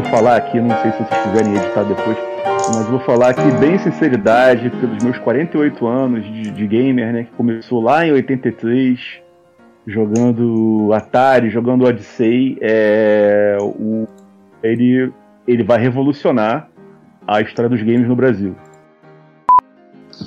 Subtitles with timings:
[0.00, 2.16] vou falar aqui, não sei se vocês quiserem editar depois,
[2.72, 7.32] mas vou falar aqui bem sinceridade, pelos meus 48 anos de, de gamer, né, que
[7.32, 9.20] começou lá em 83,
[9.84, 14.06] jogando Atari, jogando Odyssey, é, o,
[14.62, 15.12] ele,
[15.48, 16.68] ele vai revolucionar
[17.26, 18.54] a história dos games no Brasil.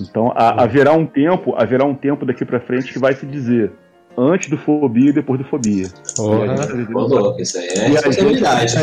[0.02, 3.72] Então a, haverá um tempo, haverá um tempo daqui para frente que vai se dizer
[4.18, 5.88] antes do fobia e depois do fobia.
[6.20, 8.76] Oh, isso aí é responsabilidade.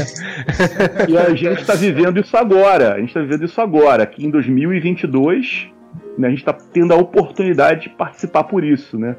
[1.09, 2.95] e a gente está vivendo isso agora.
[2.95, 5.69] A gente está vivendo isso agora, aqui em 2022.
[6.17, 9.17] Né, a gente está tendo a oportunidade de participar por isso, né?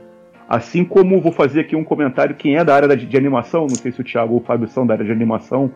[0.50, 3.76] Assim como vou fazer aqui um comentário, quem é da área de, de animação, não
[3.76, 5.72] sei se o Thiago ou o Fábio são da área de animação,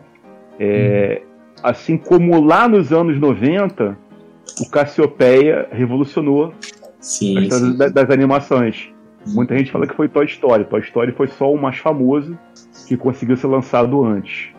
[0.58, 1.26] é, hum.
[1.62, 3.96] assim como lá nos anos 90,
[4.60, 6.52] o Cassiopeia revolucionou
[6.98, 7.76] sim, a sim.
[7.76, 8.93] Das, das animações.
[9.26, 10.64] Muita gente fala que foi Toy Story.
[10.64, 12.38] Toy Story foi só o mais famoso
[12.86, 14.50] que conseguiu ser lançado antes.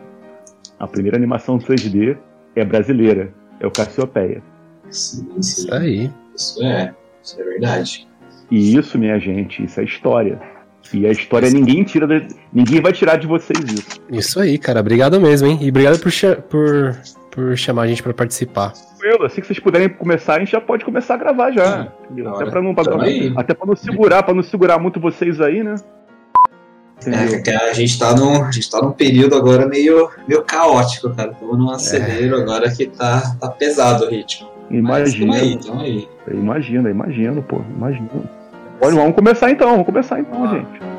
[0.79, 2.17] A primeira animação 3D
[2.55, 4.41] é brasileira, é o Cassiopeia.
[4.89, 5.61] Sim, sim.
[5.61, 6.11] Isso aí.
[6.35, 6.93] Isso é,
[7.23, 8.07] isso é verdade.
[8.51, 10.39] E isso, minha gente, isso é história.
[10.93, 12.27] E a história ninguém tira, de...
[12.53, 14.01] ninguém vai tirar de vocês isso.
[14.11, 14.79] Isso aí, cara.
[14.79, 15.57] Obrigado mesmo, hein?
[15.61, 16.11] E obrigado por,
[16.49, 16.95] por,
[17.35, 18.73] por chamar a gente para participar
[19.05, 19.25] tranquilo.
[19.25, 21.87] Assim que vocês puderem começar, a gente já pode começar a gravar já.
[22.33, 22.83] até para não, pra,
[23.37, 25.75] até pra não segurar, para não segurar muito vocês aí, né?
[27.05, 31.31] É, a gente tá num, a gente tá num período agora meio, meio caótico, cara.
[31.31, 32.41] Estamos num acelero é.
[32.41, 34.49] agora que tá, tá pesado o ritmo.
[34.71, 35.35] Imagina.
[35.35, 36.07] Aí, aí.
[36.31, 37.61] Imagina, imagino, pô.
[37.75, 38.09] Imagina.
[38.79, 40.47] Pode, vamos começar então, vamos começar então, ah.
[40.47, 40.94] gente.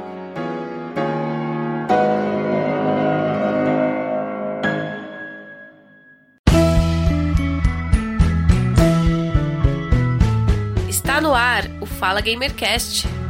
[11.99, 13.26] Fala Gamercast.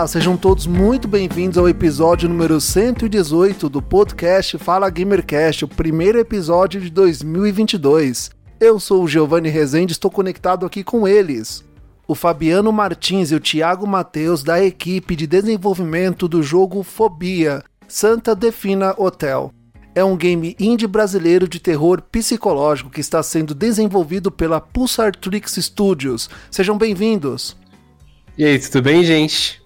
[0.00, 6.18] Olá, sejam todos muito bem-vindos ao episódio número 118 do podcast Fala Gamercast, o primeiro
[6.18, 8.30] episódio de 2022.
[8.58, 11.62] Eu sou o Giovanni Rezende, estou conectado aqui com eles.
[12.08, 18.34] O Fabiano Martins e o Thiago Matheus da equipe de desenvolvimento do jogo Fobia, Santa
[18.34, 19.52] Defina Hotel.
[19.94, 25.56] É um game indie brasileiro de terror psicológico que está sendo desenvolvido pela Pulsar Tricks
[25.56, 26.30] Studios.
[26.50, 27.54] Sejam bem-vindos.
[28.38, 29.59] E aí, tudo bem, gente?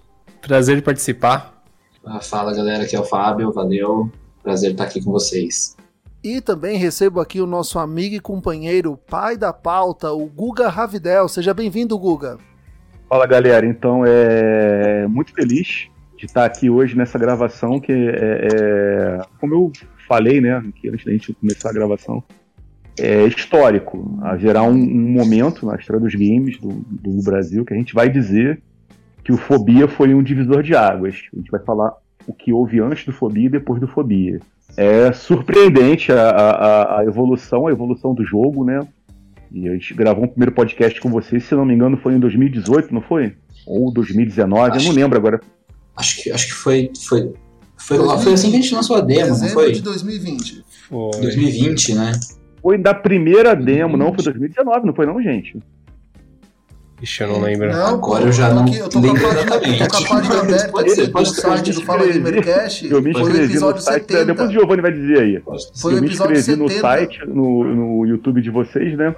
[0.45, 1.59] Prazer de participar.
[2.05, 4.11] Ah, fala galera, aqui é o Fábio, valeu.
[4.43, 5.75] Prazer estar aqui com vocês.
[6.23, 11.27] E também recebo aqui o nosso amigo e companheiro, pai da pauta, o Guga Ravidel.
[11.27, 12.37] Seja bem-vindo, Guga.
[13.09, 19.21] Fala galera, então é muito feliz de estar aqui hoje nessa gravação que é, é
[19.39, 19.71] como eu
[20.07, 22.23] falei, né, que antes da gente começar a gravação,
[22.99, 24.19] é histórico.
[24.21, 28.09] Haverá um, um momento na história dos games do, do Brasil que a gente vai
[28.09, 28.61] dizer
[29.25, 31.15] que o Fobia foi um divisor de águas.
[31.33, 31.91] A gente vai falar
[32.27, 34.39] o que houve antes do Fobia e depois do Fobia.
[34.77, 38.87] É surpreendente a, a, a evolução, a evolução do jogo, né?
[39.51, 42.19] E a gente gravou um primeiro podcast com vocês, se não me engano, foi em
[42.19, 43.33] 2018, não foi?
[43.65, 45.41] Ou 2019, acho eu não lembro agora.
[45.95, 47.33] Acho que, acho que foi, foi,
[47.77, 49.71] foi, foi assim que a gente lançou a demo, não foi?
[49.71, 50.63] de 2020.
[50.87, 51.11] Foi.
[51.19, 52.11] 2020, né?
[52.61, 55.57] Foi da primeira demo, não foi 2019, não foi não, gente?
[57.05, 57.71] Ixi, eu não lembro.
[57.71, 59.81] Não, Agora eu já não eu tô lembro exatamente.
[59.81, 62.91] Eu tô com a página aberta pode ser, pode ser, site do Fala Gamercast.
[62.91, 64.25] Eu me inscrevi no site, 70.
[64.25, 65.43] depois o Giovanni vai dizer aí.
[65.79, 69.15] Foi eu me inscrevi no site, no, no YouTube de vocês, né?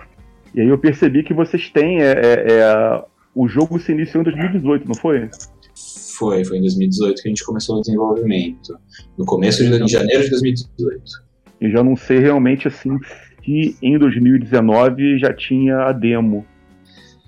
[0.54, 2.02] E aí eu percebi que vocês têm.
[2.02, 3.04] É, é, é,
[3.34, 5.30] o jogo se iniciou em 2018, não foi?
[6.18, 8.78] Foi, foi em 2018 que a gente começou o desenvolvimento.
[9.18, 11.02] No começo de, de janeiro de 2018.
[11.62, 12.98] E já não sei realmente assim
[13.46, 16.46] se em 2019 já tinha a demo.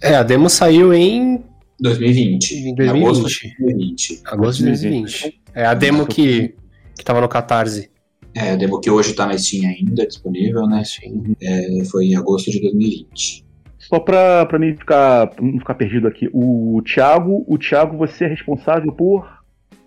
[0.02, 1.44] É, a demo saiu em
[1.80, 2.52] 2020.
[2.56, 3.04] Em 2020.
[3.04, 4.22] Agosto de 2020.
[4.26, 5.42] Agosto de 2020.
[5.54, 6.56] É a demo que,
[6.98, 7.90] que tava no Catarse.
[8.34, 10.84] É, a demo que hoje tá na Steam ainda, disponível, né?
[10.86, 11.36] Sim.
[11.42, 13.46] É, foi em agosto de 2020.
[13.80, 18.28] Só pra, pra mim ficar, não ficar perdido aqui, o Thiago, o Thiago, você é
[18.28, 19.39] responsável por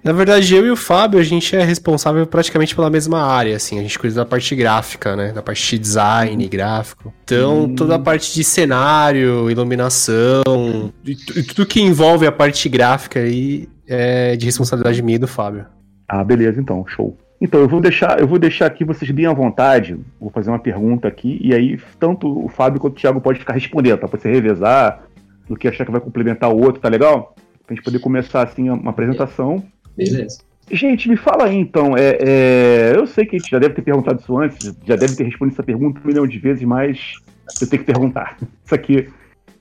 [0.05, 3.79] na verdade, eu e o Fábio, a gente é responsável praticamente pela mesma área, assim.
[3.79, 5.33] A gente cuida da parte gráfica, né?
[5.33, 7.15] Da parte de design, gráfico.
[7.25, 7.75] Então, hum.
[7.75, 13.69] toda a parte de cenário, iluminação, e, e tudo que envolve a parte gráfica aí
[13.87, 15.67] é de responsabilidade minha e do Fábio.
[16.09, 17.17] Ah, beleza, então, show.
[17.41, 19.99] Então, eu vou deixar, eu vou deixar aqui vocês bem à vontade.
[20.21, 23.55] Vou fazer uma pergunta aqui, e aí tanto o Fábio quanto o Thiago pode ficar
[23.55, 24.09] respondendo, tá?
[24.09, 25.05] Pra você revezar,
[25.49, 27.35] do que achar que vai complementar o outro, tá legal?
[27.67, 29.63] Pra gente poder começar assim uma apresentação.
[29.97, 30.39] Beleza.
[30.71, 31.97] Gente, me fala aí então.
[31.97, 35.15] É, é, eu sei que a gente já deve ter perguntado isso antes, já deve
[35.15, 37.15] ter respondido essa pergunta um milhão de vezes, mas
[37.61, 38.39] eu tenho que perguntar.
[38.65, 39.09] Isso aqui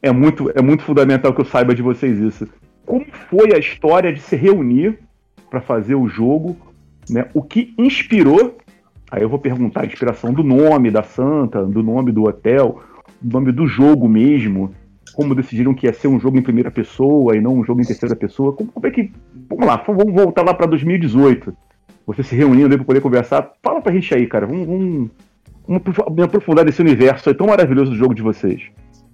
[0.02, 2.48] é muito, é muito fundamental que eu saiba de vocês isso.
[2.86, 4.98] Como foi a história de se reunir
[5.50, 6.58] para fazer o jogo?
[7.10, 7.26] Né?
[7.34, 8.58] O que inspirou?
[9.12, 12.82] Aí eu vou perguntar a inspiração do nome da Santa, do nome do hotel,
[13.22, 14.74] do nome do jogo mesmo
[15.22, 17.86] como decidiram que ia ser um jogo em primeira pessoa e não um jogo em
[17.86, 18.54] terceira pessoa.
[18.54, 19.12] Como, como é que.
[19.48, 21.56] Vamos lá, vamos voltar lá para 2018.
[22.08, 23.52] Você se reunindo para poder conversar.
[23.62, 24.48] Fala pra gente aí, cara.
[24.48, 24.68] Vamos,
[25.68, 28.64] vamos, vamos aprofundar nesse universo aí tão maravilhoso do jogo de vocês.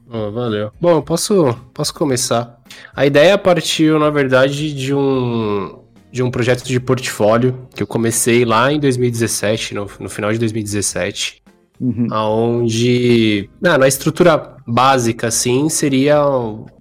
[0.09, 0.71] Oh, valeu.
[0.79, 2.57] Bom, posso, posso começar.
[2.95, 8.45] A ideia partiu, na verdade, de um, de um projeto de portfólio que eu comecei
[8.45, 11.43] lá em 2017, no, no final de 2017.
[11.79, 12.07] Uhum.
[12.11, 16.17] Onde, ah, na estrutura básica, assim, seria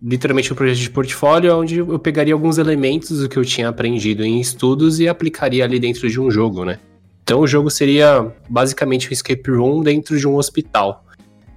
[0.03, 4.25] literalmente um projeto de portfólio onde eu pegaria alguns elementos do que eu tinha aprendido
[4.25, 6.79] em estudos e aplicaria ali dentro de um jogo, né?
[7.23, 11.05] Então o jogo seria basicamente um escape room dentro de um hospital.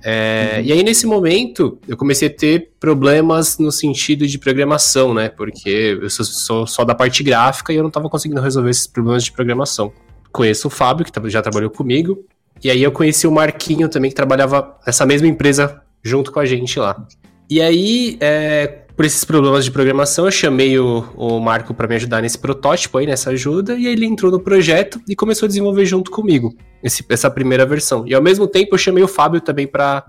[0.03, 0.63] É, uhum.
[0.65, 5.29] E aí, nesse momento, eu comecei a ter problemas no sentido de programação, né?
[5.29, 8.87] Porque eu sou, sou só da parte gráfica e eu não estava conseguindo resolver esses
[8.87, 9.91] problemas de programação.
[10.31, 12.25] Conheço o Fábio, que já trabalhou comigo,
[12.63, 16.45] e aí eu conheci o Marquinho também, que trabalhava nessa mesma empresa junto com a
[16.45, 17.05] gente lá.
[17.49, 21.95] E aí, é, por esses problemas de programação, eu chamei o, o Marco para me
[21.95, 25.85] ajudar nesse protótipo aí, nessa ajuda, e ele entrou no projeto e começou a desenvolver
[25.85, 26.53] junto comigo
[26.83, 28.05] esse, essa primeira versão.
[28.05, 30.03] E ao mesmo tempo eu chamei o Fábio também para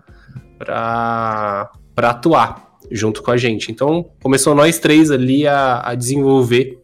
[1.97, 3.71] atuar junto com a gente.
[3.71, 6.79] Então começou nós três ali a, a desenvolver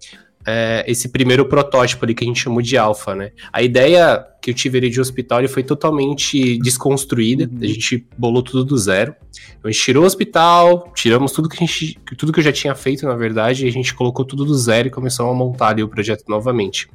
[0.46, 3.32] é, esse primeiro protótipo ali que a gente chamou de alfa, né?
[3.52, 7.58] A ideia que eu tive ali de hospital foi totalmente desconstruída, uhum.
[7.60, 9.14] a gente bolou tudo do zero.
[9.58, 12.52] Então, a gente tirou o hospital, tiramos tudo que a gente, tudo que eu já
[12.52, 15.70] tinha feito, na verdade, e a gente colocou tudo do zero e começou a montar
[15.70, 16.88] ali o projeto novamente.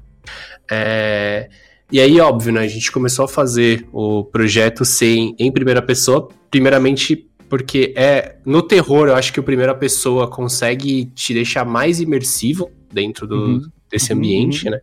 [0.71, 1.49] É,
[1.91, 2.61] e aí, óbvio, né?
[2.61, 8.61] A gente começou a fazer o projeto sem em primeira pessoa, primeiramente porque é no
[8.61, 13.61] terror, eu acho que o primeira pessoa consegue te deixar mais imersivo dentro do, uhum.
[13.89, 14.71] desse ambiente, uhum.
[14.71, 14.81] né?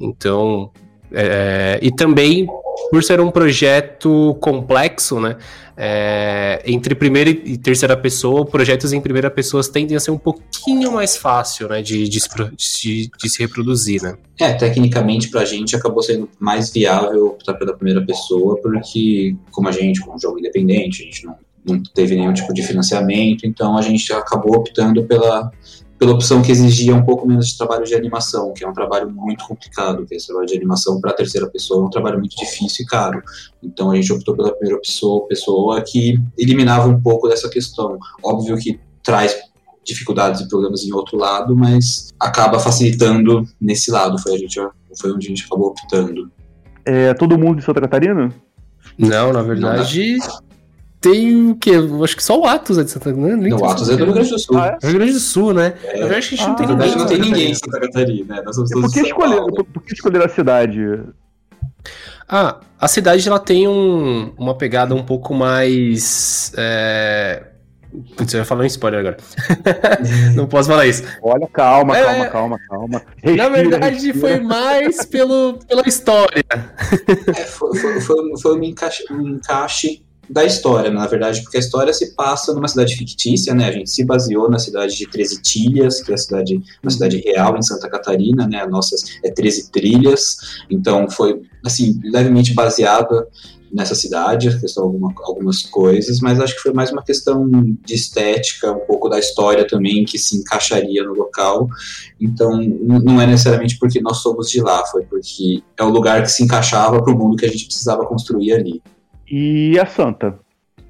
[0.00, 0.70] Então,
[1.12, 2.46] é, e também
[2.90, 5.36] por ser um projeto complexo, né?
[5.78, 10.92] É, entre primeira e terceira pessoa, projetos em primeira pessoa tendem a ser um pouquinho
[10.92, 11.82] mais fácil, né?
[11.82, 14.16] De, de, de, de se reproduzir, né?
[14.38, 19.72] É, tecnicamente pra gente acabou sendo mais viável optar pela primeira pessoa, porque como a
[19.72, 23.76] gente, como um jogo independente, a gente não não teve nenhum tipo de financiamento, então
[23.76, 25.50] a gente acabou optando pela,
[25.98, 29.10] pela opção que exigia um pouco menos de trabalho de animação, que é um trabalho
[29.10, 32.36] muito complicado, que esse trabalho de animação para a terceira pessoa é um trabalho muito
[32.36, 33.22] difícil e caro.
[33.62, 37.98] Então a gente optou pela primeira pessoa, pessoa que eliminava um pouco dessa questão.
[38.22, 39.36] Óbvio que traz
[39.84, 44.18] dificuldades e problemas em outro lado, mas acaba facilitando nesse lado.
[44.18, 44.60] Foi, a gente,
[45.00, 46.30] foi onde a gente acabou optando.
[46.84, 48.32] É todo mundo de Santa Catarina?
[48.98, 50.45] Não, na verdade, não,
[51.06, 51.72] tem o quê?
[52.02, 53.36] Acho que só o Atos é de Santa Catarina.
[53.36, 54.58] Não, o Atos é do Rio Grande do Sul.
[54.58, 54.86] Ah, é?
[54.86, 55.74] Rio Grande do Sul, né?
[55.84, 56.02] É.
[56.02, 56.96] Eu acho que a gente ah, não tem ninguém.
[56.96, 58.36] Não tem ninguém em Santa Catarina.
[58.36, 58.42] Né?
[58.44, 60.80] Nós por, que escolher, por, por, que escolher a cidade?
[62.28, 66.52] Ah, a cidade ela tem um, uma pegada um pouco mais.
[66.56, 67.44] É...
[68.16, 69.16] Putz, eu ia falar um spoiler agora.
[70.34, 71.04] não posso falar isso.
[71.22, 72.28] Olha, calma, calma, é...
[72.28, 73.02] calma, calma.
[73.22, 74.18] Respira, Na verdade, respira.
[74.18, 76.44] foi mais pelo, pela história.
[77.28, 81.60] É, foi, foi, foi, foi um encaixe, um encaixe da história, na verdade, porque a
[81.60, 83.68] história se passa numa cidade fictícia, né?
[83.68, 87.18] A gente se baseou na cidade de Treze Tilhas, que é a cidade, uma cidade
[87.18, 88.60] real em Santa Catarina, né?
[88.60, 90.36] A nossa é Treze Trilhas,
[90.70, 93.26] então foi assim levemente baseada
[93.72, 97.48] nessa cidade, questão alguma, algumas coisas, mas acho que foi mais uma questão
[97.84, 101.68] de estética, um pouco da história também que se encaixaria no local.
[102.20, 106.30] Então, não é necessariamente porque nós somos de lá, foi porque é o lugar que
[106.30, 108.82] se encaixava para o mundo que a gente precisava construir ali.
[109.30, 110.38] E a Santa?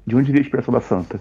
[0.05, 1.19] De onde veio a expressão da Santa?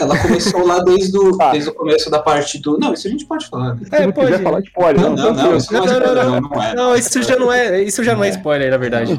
[0.00, 1.50] Ela começou lá desde o, ah.
[1.50, 2.78] desde o começo da parte do.
[2.78, 3.74] Não, isso a gente pode falar.
[3.74, 3.82] Né?
[3.92, 4.26] É, Se pode.
[4.28, 5.02] quiser falar spoiler.
[5.02, 6.74] Não, não, não, isso não, não, não, não, não, é.
[6.74, 9.12] Não, isso já não é, isso já não é, é spoiler, na verdade.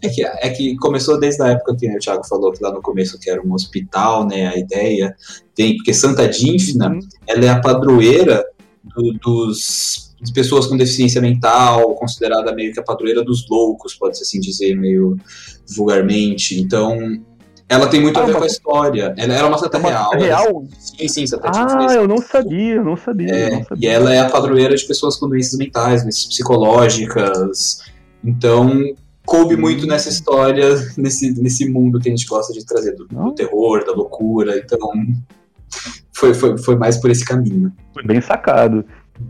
[0.00, 2.72] É que, é que começou desde a época que né, o Thiago falou que lá
[2.72, 4.46] no começo que era um hospital, né?
[4.46, 5.16] A ideia.
[5.56, 7.00] Tem, porque Santa Dínfina, uhum.
[7.26, 8.44] ela é a padroeira
[8.84, 14.22] do, dos de pessoas com deficiência mental, considerada meio que a padroeira dos loucos, pode-se
[14.22, 15.16] assim dizer, meio
[15.76, 16.60] vulgarmente.
[16.60, 16.98] Então,
[17.68, 19.14] ela tem muito ah, a ver com a história.
[19.16, 20.10] Ela era uma santa real.
[20.12, 20.64] real?
[20.78, 23.88] Sim, sim, santa Ah, eu não sabia, eu não sabia, é, não sabia.
[23.88, 27.80] E ela é a padroeira de pessoas com doenças mentais, doenças psicológicas.
[28.24, 28.82] Então,
[29.26, 33.32] coube muito nessa história, nesse, nesse mundo que a gente gosta de trazer, do, do
[33.34, 34.58] terror, da loucura.
[34.58, 34.78] Então,
[36.12, 37.70] foi, foi, foi mais por esse caminho.
[37.92, 38.84] Foi bem sacado.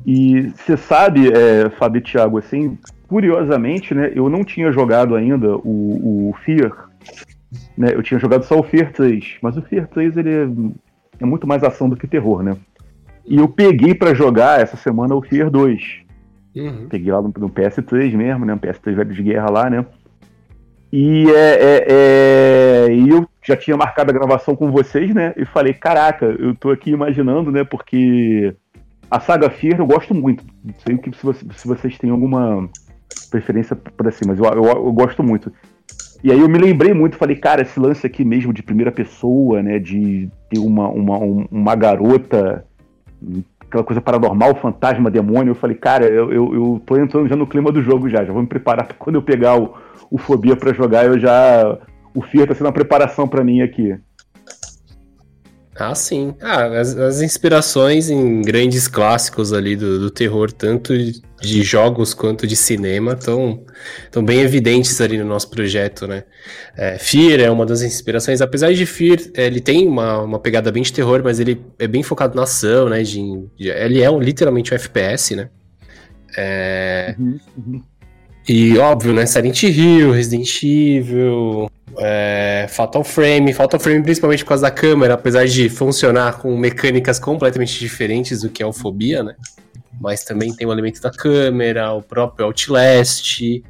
[0.07, 2.79] E você sabe, é, Fábio e Thiago, assim,
[3.09, 6.89] curiosamente, né, eu não tinha jogado ainda o, o Fear.
[7.77, 10.49] Né, eu tinha jogado só o Fear 3, mas o Fear 3 ele é,
[11.21, 12.57] é muito mais ação do que terror, né?
[13.27, 16.09] E eu peguei para jogar essa semana o Fear 2.
[16.57, 16.89] Uhum.
[16.89, 18.55] Peguei lá no, no, PS3 mesmo, né?
[18.55, 19.85] Um PS3 velho de guerra lá, né?
[20.91, 25.35] E, é, é, é, e eu já tinha marcado a gravação com vocês, né?
[25.37, 27.63] E falei, caraca, eu tô aqui imaginando, né?
[27.65, 28.55] Porque
[29.11, 30.45] a saga Fear eu gosto muito.
[30.65, 32.69] Não sei que, se, você, se vocês têm alguma
[33.31, 35.53] preferência por assim, mas eu, eu, eu, gosto muito.
[36.23, 39.63] E aí eu me lembrei muito, falei, cara, esse lance aqui mesmo de primeira pessoa,
[39.63, 39.79] né?
[39.79, 41.19] De ter uma, uma,
[41.51, 42.65] uma garota
[43.69, 45.53] aquela coisa paranormal, fantasma, demônio.
[45.53, 48.25] Eu falei, cara, eu, eu, eu tô entrando já no clima do jogo já.
[48.25, 49.75] Já vou me preparar pra quando eu pegar o,
[50.11, 51.79] o Fobia para jogar, eu já.
[52.15, 53.97] O Fear tá sendo uma preparação para mim aqui.
[55.79, 56.35] Ah, sim.
[56.41, 60.93] Ah, as, as, inspirações em grandes clássicos ali do, do terror, tanto
[61.41, 63.65] de jogos quanto de cinema, estão
[64.11, 66.25] tão bem evidentes ali no nosso projeto, né?
[66.77, 70.83] É, Fear é uma das inspirações, apesar de Fear, ele tem uma, uma pegada bem
[70.83, 73.05] de terror, mas ele é bem focado na ação, né?
[73.05, 73.21] De,
[73.57, 75.49] de ele é um, literalmente um FPS, né?
[76.37, 77.15] É...
[77.17, 77.83] Uhum, uhum.
[78.49, 79.27] E óbvio, né?
[79.27, 83.53] Silent Hill, Resident Evil, é, Fatal Frame.
[83.53, 88.49] Fatal Frame principalmente por causa da câmera, apesar de funcionar com mecânicas completamente diferentes do
[88.49, 89.35] que é o Fobia, né?
[90.01, 93.63] Mas também tem o elemento da câmera, o próprio Outlast.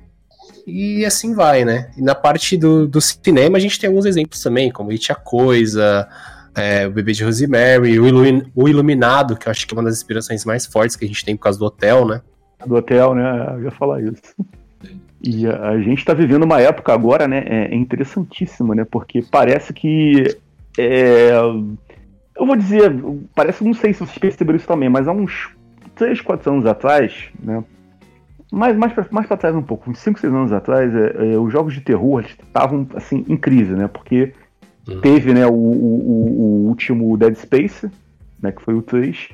[0.66, 1.90] E assim vai, né?
[1.96, 5.14] E na parte do, do cinema a gente tem alguns exemplos também, como It a
[5.14, 6.06] Coisa,
[6.54, 9.84] é, o Bebê de Rosemary, o, Ilumin, o Iluminado, que eu acho que é uma
[9.84, 12.20] das inspirações mais fortes que a gente tem por causa do hotel, né?
[12.66, 13.54] Do hotel, né?
[13.54, 14.20] Eu ia falar isso.
[15.22, 17.42] E a, a gente está vivendo uma época agora, né?
[17.46, 18.84] É, é, interessantíssima, né?
[18.84, 20.36] Porque parece que.
[20.78, 21.32] É,
[22.36, 22.92] eu vou dizer,
[23.34, 25.50] parece, não sei se vocês perceberam isso também, mas há uns
[25.96, 27.64] 3, 4 anos atrás, né?
[28.50, 31.38] Mais, mais, pra, mais pra trás um pouco, uns 5, 6 anos atrás, é, é,
[31.38, 33.88] os jogos de terror estavam assim, em crise, né?
[33.88, 34.32] Porque
[34.88, 35.00] uhum.
[35.00, 37.90] teve né, o, o, o, último Dead Space,
[38.40, 39.30] né, que foi o 3,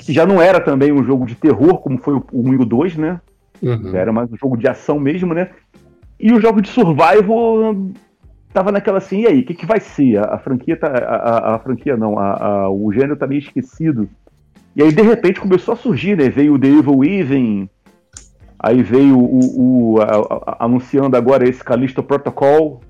[0.00, 2.56] que já não era também um jogo de terror, como foi o, o 1 e
[2.56, 3.20] o 2, né?
[3.62, 3.94] Uhum.
[3.94, 5.50] Era mais um jogo de ação mesmo, né?
[6.18, 7.76] E o jogo de survival
[8.52, 10.18] tava naquela assim, e aí, o que, que vai ser?
[10.18, 10.88] A, a franquia tá.
[10.88, 14.08] A, a, a franquia não, a, o gênero tá meio esquecido.
[14.74, 16.28] E aí, de repente, começou a surgir, né?
[16.28, 17.70] Veio o The Evil Even,
[18.58, 19.98] aí veio o, o
[20.58, 22.80] anunciando agora esse Callisto Protocol,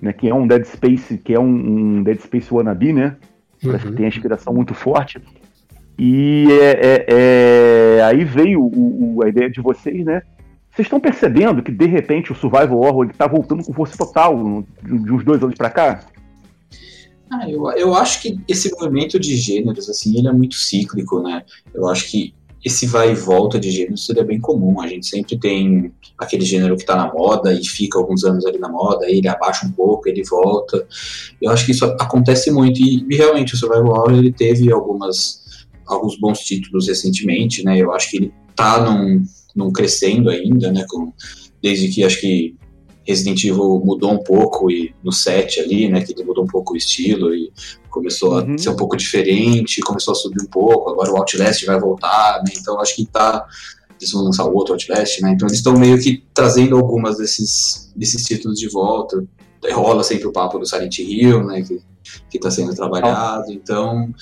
[0.00, 0.12] né?
[0.12, 3.16] Que é um Dead Space, que é um, um Dead Space wannabe, né?
[3.62, 3.96] Parece que uhum.
[3.96, 5.20] tem a inspiração muito forte.
[5.98, 10.22] E é, é, é, aí veio o, o, a ideia de vocês, né?
[10.70, 15.10] Vocês estão percebendo que de repente o survival horror está voltando com força total de
[15.10, 16.00] uns dois anos para cá?
[17.30, 21.42] Ah, eu, eu acho que esse movimento de gêneros assim ele é muito cíclico, né?
[21.74, 24.80] Eu acho que esse vai e volta de gêneros seria bem comum.
[24.80, 28.58] A gente sempre tem aquele gênero que está na moda e fica alguns anos ali
[28.58, 30.86] na moda, ele abaixa um pouco, ele volta.
[31.40, 35.45] Eu acho que isso acontece muito e, e realmente o survival horror ele teve algumas
[35.86, 37.78] alguns bons títulos recentemente, né?
[37.78, 39.24] Eu acho que ele tá num,
[39.54, 40.84] num crescendo ainda, né?
[40.88, 41.12] Com,
[41.62, 42.54] desde que acho que
[43.04, 46.02] Resident Evil mudou um pouco e no set ali, né?
[46.02, 47.52] Que ele mudou um pouco o estilo e
[47.90, 48.54] começou uhum.
[48.54, 50.90] a ser um pouco diferente, começou a subir um pouco.
[50.90, 52.52] Agora o Outlast vai voltar, né?
[52.58, 53.46] Então acho que tá
[53.98, 55.32] eles vão lançar o outro Outlast, né?
[55.32, 59.24] Então eles estão meio que trazendo algumas desses desses títulos de volta.
[59.72, 61.62] Rola sempre o papo do Silent Hill, né?
[61.62, 61.80] Que
[62.30, 63.52] que está sendo trabalhado.
[63.52, 64.12] Então,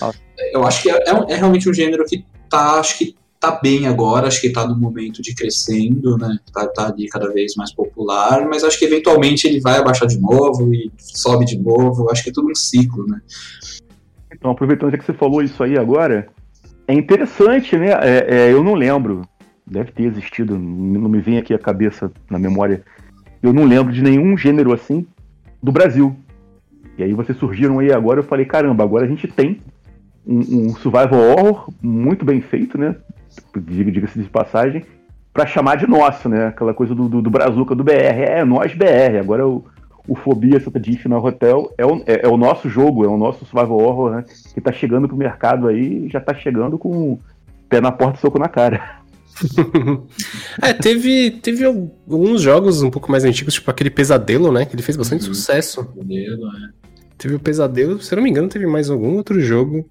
[0.53, 3.87] eu acho que é, é, é, realmente um gênero que tá, acho que tá bem
[3.87, 6.39] agora, acho que está no momento de crescendo, né?
[6.53, 10.19] Tá, tá ali cada vez mais popular, mas acho que eventualmente ele vai abaixar de
[10.19, 12.11] novo e sobe de novo.
[12.11, 13.21] Acho que é tudo um ciclo, né?
[14.33, 16.29] Então, aproveitando que você falou isso aí agora,
[16.89, 17.91] é interessante, né?
[18.03, 19.23] É, é, eu não lembro,
[19.67, 22.83] deve ter existido, não me vem aqui a cabeça na memória.
[23.43, 25.07] Eu não lembro de nenhum gênero assim
[25.63, 26.17] do Brasil.
[26.97, 29.61] E aí vocês surgiram aí agora, eu falei, caramba, agora a gente tem
[30.27, 32.97] um, um survival horror muito bem feito, né?
[33.57, 34.85] Diga-se de passagem,
[35.33, 36.47] para chamar de nosso, né?
[36.47, 37.93] Aquela coisa do, do, do Brazuca do BR.
[37.93, 39.19] É, nós BR.
[39.21, 39.65] Agora o,
[40.07, 43.17] o Fobia Santa Diff no Hotel é o, é, é, o nosso jogo, é o
[43.17, 44.25] nosso survival horror, né?
[44.55, 47.19] Que tá chegando pro mercado aí já tá chegando com
[47.69, 49.03] pé na porta e soco na cara.
[50.63, 54.65] é, teve, teve alguns jogos um pouco mais antigos, tipo aquele Pesadelo, né?
[54.65, 55.35] Que ele fez bastante uhum.
[55.35, 55.85] sucesso.
[55.85, 56.85] Pesadelo, é.
[57.19, 59.89] Teve o Pesadelo, se eu não me engano, teve mais algum outro jogo.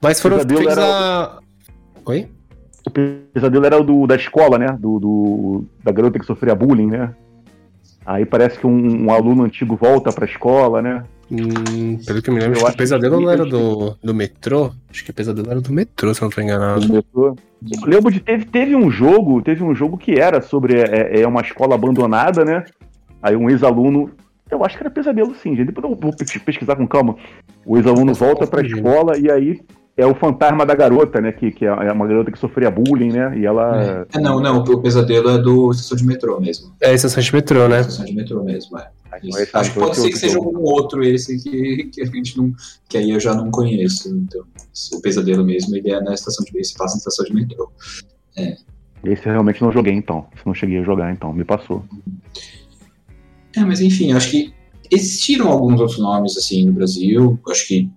[0.00, 1.38] Mas foram feitos era...
[2.04, 2.28] Oi?
[2.86, 4.76] O pesadelo era o do, da escola, né?
[4.78, 7.14] Do, do, da garota que sofria bullying, né?
[8.04, 11.02] Aí parece que um, um aluno antigo volta pra escola, né?
[11.28, 14.72] Hum, pelo que eu me lembro, acho que o pesadelo não era do, do metrô.
[14.88, 16.86] Acho que o pesadelo era do metrô, se eu não tô enganado.
[16.86, 17.36] Do metrô.
[17.82, 21.26] Eu lembro de teve, teve um jogo, teve um jogo que era sobre é, é
[21.26, 22.64] uma escola abandonada, né?
[23.20, 24.12] Aí um ex-aluno.
[24.50, 25.66] Eu acho que era pesadelo sim, gente.
[25.66, 26.12] Depois eu vou
[26.44, 27.16] pesquisar com calma.
[27.64, 29.60] O ex-aluno volta pra escola e aí
[29.96, 31.32] é o fantasma da garota, né?
[31.32, 33.36] Que, que é, é uma garota que sofria bullying, né?
[33.38, 34.06] E ela.
[34.14, 36.72] É, não, não, o pesadelo é do estação de metrô mesmo.
[36.80, 37.80] É, estação de metrô, né?
[37.80, 38.90] Estação de metrô mesmo, é.
[39.54, 42.52] Acho que pode ser que seja um outro esse que, que a gente não.
[42.88, 44.08] Que aí eu já não conheço.
[44.10, 44.44] Então,
[44.92, 47.72] o pesadelo mesmo, ele é na estação de metrô, se passa na estação de metrô.
[48.36, 48.56] É.
[49.04, 50.26] Esse eu realmente não joguei então.
[50.36, 51.82] Se não cheguei a jogar, então, me passou.
[53.56, 54.52] É, mas enfim, acho que
[54.90, 57.38] existiram alguns outros nomes assim no Brasil.
[57.48, 57.90] Acho que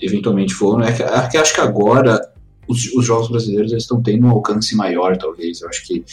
[0.00, 0.82] eventualmente foram.
[0.84, 0.92] É
[1.28, 2.20] que, acho que agora
[2.66, 5.60] os, os, jogos brasileiros eles estão tendo um alcance maior, talvez.
[5.60, 6.04] Eu acho que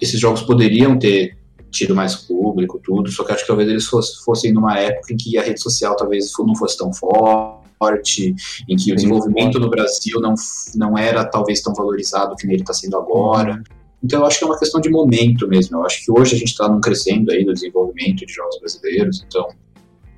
[0.00, 1.36] esses jogos poderiam ter
[1.70, 5.16] tido mais público, tudo, só que acho que talvez eles fosse, fossem numa época em
[5.16, 8.34] que a rede social talvez não fosse tão forte,
[8.66, 10.34] em que o desenvolvimento no Brasil não,
[10.74, 13.62] não era talvez tão valorizado que ele está sendo agora.
[14.02, 15.78] Então eu acho que é uma questão de momento mesmo.
[15.78, 19.24] Eu acho que hoje a gente está num crescendo aí no desenvolvimento de jogos brasileiros,
[19.26, 19.48] então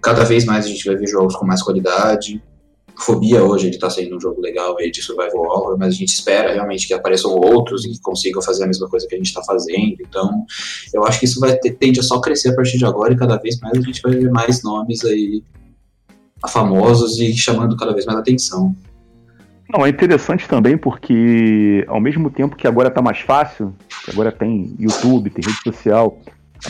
[0.03, 2.43] cada vez mais a gente vai ver jogos com mais qualidade,
[3.01, 6.11] Fobia hoje ele está sendo um jogo legal aí de survival horror, mas a gente
[6.11, 9.29] espera realmente que apareçam outros e que consigam fazer a mesma coisa que a gente
[9.29, 9.97] está fazendo.
[10.01, 10.45] Então,
[10.93, 13.17] eu acho que isso vai ter, tende a só crescer a partir de agora e
[13.17, 15.43] cada vez mais a gente vai ver mais nomes aí
[16.49, 18.75] famosos e chamando cada vez mais atenção.
[19.73, 23.75] Não, é interessante também porque ao mesmo tempo que agora está mais fácil,
[24.09, 26.19] agora tem YouTube, tem rede social,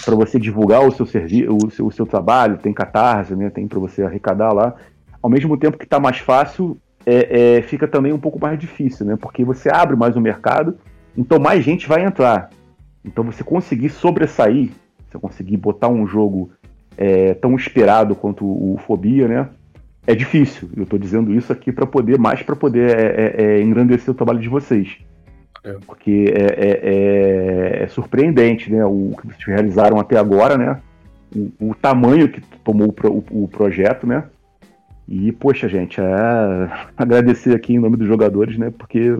[0.04, 3.66] para você divulgar o seu serviço, o seu, o seu trabalho, tem Catarse, né, tem
[3.66, 4.74] para você arrecadar lá
[5.22, 9.06] ao mesmo tempo que está mais fácil, é, é, fica também um pouco mais difícil,
[9.06, 9.16] né?
[9.16, 10.78] Porque você abre mais o mercado,
[11.16, 12.50] então mais gente vai entrar.
[13.04, 14.70] Então você conseguir sobressair,
[15.08, 16.50] você conseguir botar um jogo
[16.96, 19.48] é, tão esperado quanto o, Fobia, né?
[20.06, 20.68] É difícil.
[20.76, 24.14] Eu estou dizendo isso aqui para poder mais para poder é, é, é, engrandecer o
[24.14, 24.98] trabalho de vocês.
[25.86, 28.84] Porque é, surpreendente, né?
[28.84, 30.80] O que vocês realizaram até agora, né?
[31.34, 34.24] O, o tamanho que tomou o, o, o projeto, né?
[35.06, 36.04] E, poxa, gente, é
[36.96, 38.70] agradecer aqui em nome dos jogadores, né?
[38.70, 39.14] Porque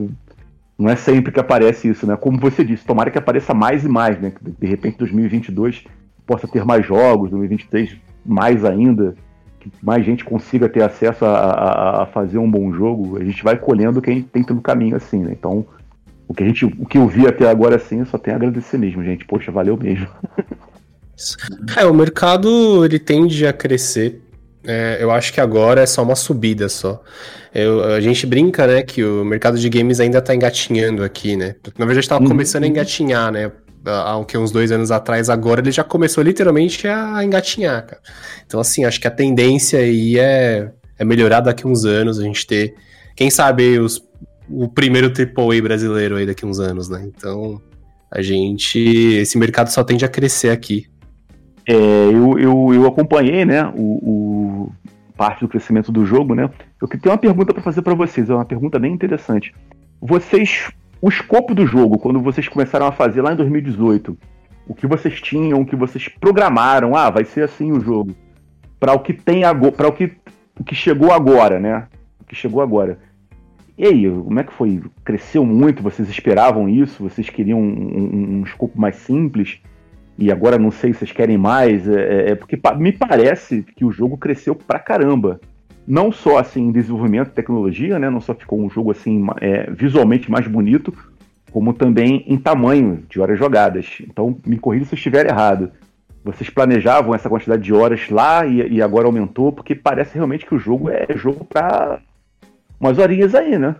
[0.79, 2.17] não é sempre que aparece isso, né?
[2.17, 4.31] Como você disse, tomara que apareça mais e mais, né?
[4.31, 5.85] Que de repente 2022
[6.25, 9.15] possa ter mais jogos, 2023 mais ainda,
[9.61, 13.19] que mais gente consiga ter acesso a, a, a fazer um bom jogo.
[13.19, 15.33] A gente vai colhendo quem tem pelo caminho assim, né?
[15.39, 15.65] Então,
[16.27, 18.79] o que a gente, o que eu vi até agora assim, só tem a agradecer
[18.79, 19.25] mesmo, gente.
[19.25, 20.09] Poxa, valeu mesmo.
[21.77, 24.23] É, o mercado ele tende a crescer
[24.65, 27.03] é, eu acho que agora é só uma subida só.
[27.55, 31.55] Eu, a gente brinca, né, que o mercado de games ainda tá engatinhando aqui, né?
[31.79, 32.29] Na verdade, estava uhum.
[32.29, 33.51] começando a engatinhar, né?
[33.85, 38.03] Há uns dois anos atrás, agora ele já começou literalmente a engatinhar, cara.
[38.47, 42.47] Então, assim, acho que a tendência aí é, é melhorar daqui uns anos, a gente
[42.47, 42.75] ter,
[43.17, 44.03] quem sabe, os,
[44.51, 47.03] o primeiro AAA brasileiro aí daqui uns anos, né?
[47.07, 47.61] Então,
[48.11, 48.79] a gente.
[48.79, 50.87] Esse mercado só tende a crescer aqui.
[51.67, 54.73] É, eu, eu, eu, acompanhei, né, o, o,
[55.17, 56.51] parte do crescimento do jogo, né.
[56.81, 59.55] Eu tenho uma pergunta para fazer para vocês, é uma pergunta bem interessante.
[60.01, 64.17] Vocês, o escopo do jogo, quando vocês começaram a fazer lá em 2018,
[64.67, 68.15] o que vocês tinham, o que vocês programaram, ah, vai ser assim o jogo,
[68.79, 70.13] para o que tem agora, para o que,
[70.59, 71.87] o que chegou agora, né?
[72.21, 72.99] O que chegou agora.
[73.77, 74.83] E aí, como é que foi?
[75.03, 75.83] Cresceu muito?
[75.83, 77.03] Vocês esperavam isso?
[77.03, 79.61] Vocês queriam um, um, um escopo mais simples?
[80.21, 83.87] e agora não sei se vocês querem mais, é, é, é porque me parece que
[83.87, 85.41] o jogo cresceu pra caramba.
[85.91, 88.09] Não só assim em desenvolvimento de tecnologia, né?
[88.09, 90.97] Não só ficou um jogo assim é, visualmente mais bonito,
[91.51, 93.99] como também em tamanho de horas jogadas.
[94.03, 95.73] Então me corrija se eu estiver errado.
[96.25, 100.55] Vocês planejavam essa quantidade de horas lá e, e agora aumentou, porque parece realmente que
[100.55, 102.01] o jogo é jogo para
[102.79, 103.75] umas horinhas aí, né?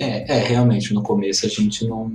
[0.00, 2.10] É, é, realmente, no começo a gente não,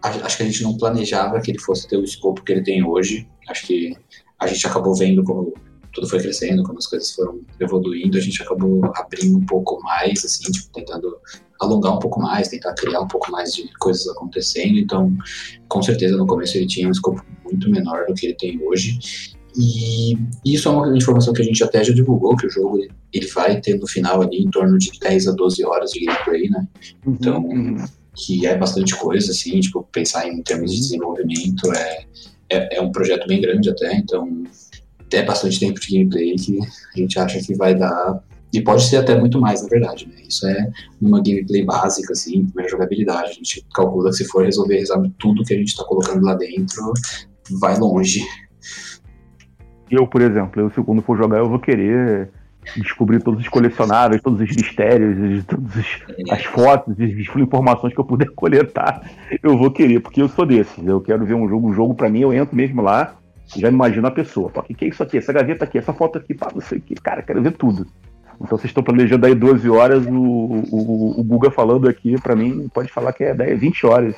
[0.00, 2.84] acho que a gente não planejava que ele fosse ter o escopo que ele tem
[2.84, 3.26] hoje.
[3.48, 3.96] Acho que
[4.38, 5.52] a gente acabou vendo como
[5.92, 10.24] tudo foi crescendo, como as coisas foram evoluindo, a gente acabou abrindo um pouco mais,
[10.24, 11.16] assim, tipo, tentando
[11.60, 14.78] alongar um pouco mais, tentar criar um pouco mais de coisas acontecendo.
[14.78, 15.16] Então,
[15.68, 18.98] com certeza, no começo ele tinha um escopo muito menor do que ele tem hoje.
[19.56, 22.78] E isso é uma informação que a gente até já divulgou, que o jogo
[23.12, 26.48] ele vai ter no final ali em torno de 10 a 12 horas de gameplay,
[26.48, 26.68] né?
[27.04, 32.04] Uhum, então, uhum que é bastante coisa, assim, tipo, pensar em termos de desenvolvimento é,
[32.48, 34.44] é, é um projeto bem grande até, então
[35.12, 36.58] é bastante tempo de gameplay que
[36.94, 40.22] a gente acha que vai dar E pode ser até muito mais, na verdade, né?
[40.28, 40.70] Isso é
[41.00, 43.30] uma gameplay básica, assim, primeira jogabilidade.
[43.30, 44.82] A gente calcula que se for resolver
[45.18, 46.92] tudo que a gente está colocando lá dentro,
[47.60, 48.20] vai longe.
[49.90, 52.30] Eu, por exemplo, eu, se quando for jogar, eu vou querer
[52.76, 55.72] descobrir todos os colecionáveis, todos os mistérios, todas
[56.30, 59.08] as fotos, as informações que eu puder coletar,
[59.42, 60.84] eu vou querer, porque eu sou desses.
[60.86, 63.16] Eu quero ver um jogo, um jogo para mim, eu entro mesmo lá,
[63.56, 64.52] já imagino a pessoa.
[64.54, 65.18] O que, que é isso aqui?
[65.18, 66.94] Essa gaveta aqui, essa foto aqui, pá, não sei o que.
[66.94, 67.86] Cara, quero ver tudo.
[68.40, 72.68] Então vocês estão planejando aí 12 horas, o, o, o Guga falando aqui, para mim,
[72.72, 74.14] pode falar que é 10, 20 horas.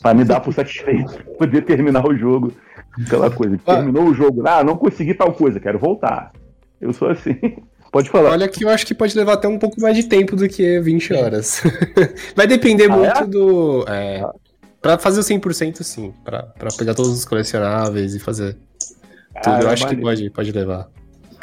[0.00, 2.52] para me dar por satisfeito, poder terminar o jogo.
[3.04, 3.58] Aquela coisa.
[3.58, 6.32] Terminou o jogo, ah, não consegui tal coisa, quero voltar.
[6.80, 7.36] Eu sou assim.
[7.90, 8.30] Pode falar.
[8.30, 10.78] Olha que eu acho que pode levar até um pouco mais de tempo do que
[10.78, 11.60] 20 horas.
[12.36, 13.26] Vai depender ah, muito é?
[13.26, 13.84] do.
[13.88, 14.24] É,
[14.80, 16.12] pra fazer o 100%, sim.
[16.24, 18.56] Pra, pra pegar todos os colecionáveis e fazer
[19.42, 19.56] tudo.
[19.56, 20.88] Ah, eu acho que pode, pode levar.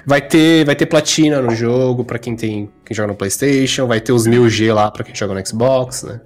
[0.05, 3.99] Vai ter, vai ter platina no jogo para quem tem quem joga no PlayStation, vai
[3.99, 6.21] ter os 1000G lá para quem joga no Xbox, né?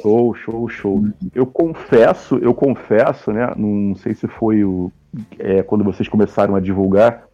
[0.00, 1.04] Show, show, show.
[1.34, 3.52] Eu confesso, eu confesso, né?
[3.56, 4.92] Não sei se foi o
[5.38, 7.24] é, quando vocês começaram a divulgar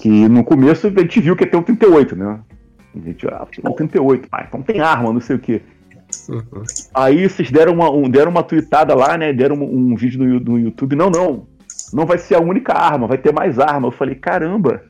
[0.00, 2.40] que no começo a gente viu que ia ter um 38, né?
[2.94, 5.60] A gente, ah, tem um 38, ah, então tem arma, não sei o quê.
[6.28, 6.62] Uhum.
[6.94, 9.32] Aí vocês deram uma, um, deram uma tweetada lá, né?
[9.32, 10.96] Deram um, um vídeo no, no YouTube.
[10.96, 11.46] Não, não.
[11.92, 13.88] Não vai ser a única arma, vai ter mais arma.
[13.88, 14.82] Eu falei, caramba,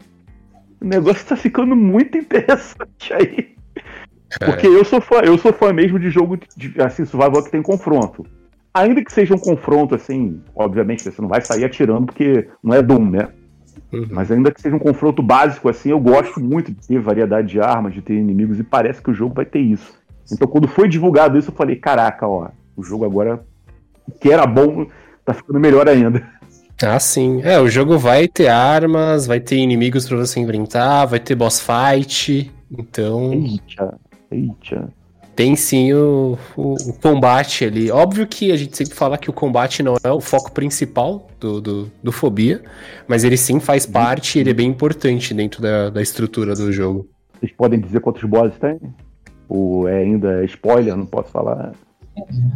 [0.81, 3.55] o negócio tá ficando muito interessante aí.
[4.41, 4.45] É.
[4.45, 7.63] Porque eu sou fã, eu sou fã mesmo de jogo de, assim, survival que tem
[7.63, 8.27] confronto.
[8.73, 12.83] Ainda que seja um confronto, assim, obviamente, você não vai sair atirando porque não é
[12.83, 13.29] Doom, né?
[13.93, 14.09] Uhum.
[14.11, 17.61] Mas ainda que seja um confronto básico, assim, eu gosto muito de ter variedade de
[17.61, 19.97] armas, de ter inimigos, e parece que o jogo vai ter isso.
[20.33, 23.45] Então, quando foi divulgado isso, eu falei: caraca, ó, o jogo agora,
[24.21, 24.87] que era bom,
[25.25, 26.27] tá ficando melhor ainda.
[26.83, 27.41] Ah, sim.
[27.43, 31.61] É, o jogo vai ter armas, vai ter inimigos para você enfrentar, vai ter boss
[31.61, 32.53] fight.
[32.69, 33.33] Então.
[33.33, 33.97] Eita,
[34.29, 34.93] eita.
[35.37, 37.91] Tem sim o, o, o, combate ali.
[37.91, 41.61] Óbvio que a gente sempre fala que o combate não é o foco principal do,
[41.61, 42.63] do, do Fobia,
[43.09, 46.73] mas ele sim faz parte e ele é bem importante dentro da, da estrutura do
[46.73, 47.09] jogo.
[47.39, 48.79] Vocês podem dizer quantos bosses tem?
[49.49, 51.73] Ou é ainda spoiler, não posso falar?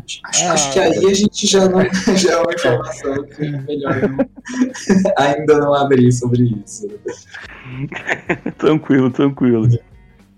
[0.05, 1.81] Acho, ah, acho, que aí a gente já não
[2.17, 4.27] já é uma informação que é melhor não,
[5.19, 6.87] ainda não abrir sobre isso.
[8.57, 9.69] tranquilo, tranquilo.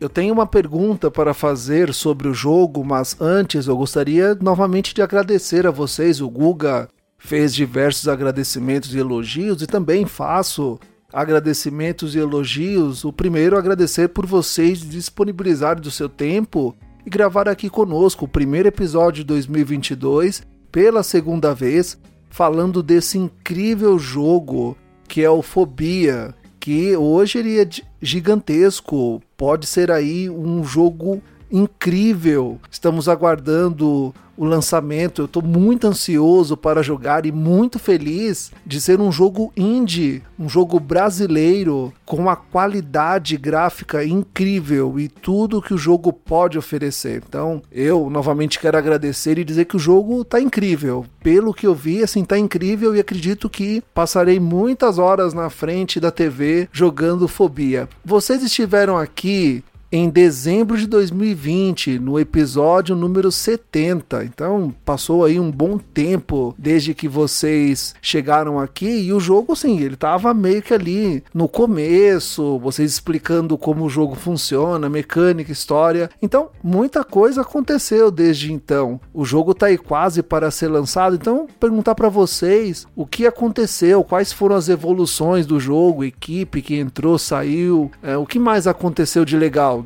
[0.00, 5.02] Eu tenho uma pergunta para fazer sobre o jogo, mas antes eu gostaria novamente de
[5.02, 6.22] agradecer a vocês.
[6.22, 10.80] O Guga fez diversos agradecimentos e elogios e também faço
[11.12, 13.04] agradecimentos e elogios.
[13.04, 18.68] O primeiro, agradecer por vocês disponibilizarem do seu tempo e gravar aqui conosco o primeiro
[18.68, 24.76] episódio de 2022 pela segunda vez, falando desse incrível jogo
[25.08, 27.68] que é o Fobia, que hoje ele é
[28.00, 31.20] gigantesco, pode ser aí um jogo
[31.50, 32.60] incrível.
[32.70, 35.20] Estamos aguardando o lançamento.
[35.20, 40.48] Eu estou muito ansioso para jogar e muito feliz de ser um jogo indie, um
[40.48, 47.22] jogo brasileiro com uma qualidade gráfica incrível e tudo que o jogo pode oferecer.
[47.28, 51.04] Então, eu novamente quero agradecer e dizer que o jogo está incrível.
[51.22, 56.00] Pelo que eu vi, assim, tá incrível e acredito que passarei muitas horas na frente
[56.00, 57.86] da TV jogando Fobia.
[58.02, 64.24] Vocês estiveram aqui em dezembro de 2020, no episódio número 70.
[64.24, 69.80] Então, passou aí um bom tempo desde que vocês chegaram aqui e o jogo, sim,
[69.80, 76.08] ele tava meio que ali no começo, vocês explicando como o jogo funciona, mecânica, história.
[76.22, 79.00] Então, muita coisa aconteceu desde então.
[79.12, 84.04] O jogo tá aí quase para ser lançado, então perguntar para vocês o que aconteceu,
[84.04, 89.24] quais foram as evoluções do jogo, equipe que entrou, saiu, é, o que mais aconteceu
[89.24, 89.79] de legal?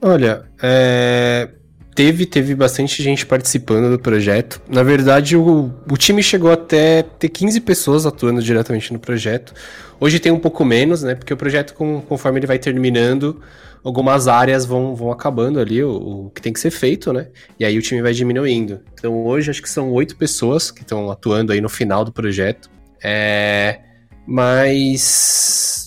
[0.00, 1.48] Olha, é...
[1.94, 4.60] teve, teve bastante gente participando do projeto.
[4.68, 9.52] Na verdade, o, o time chegou até ter 15 pessoas atuando diretamente no projeto.
[10.00, 11.14] Hoje tem um pouco menos, né?
[11.14, 13.40] Porque o projeto, com, conforme ele vai terminando,
[13.82, 17.28] algumas áreas vão, vão acabando ali, o, o, que tem que ser feito, né?
[17.58, 18.80] E aí o time vai diminuindo.
[18.94, 22.70] Então hoje acho que são oito pessoas que estão atuando aí no final do projeto.
[23.02, 23.80] É...
[24.26, 25.77] Mas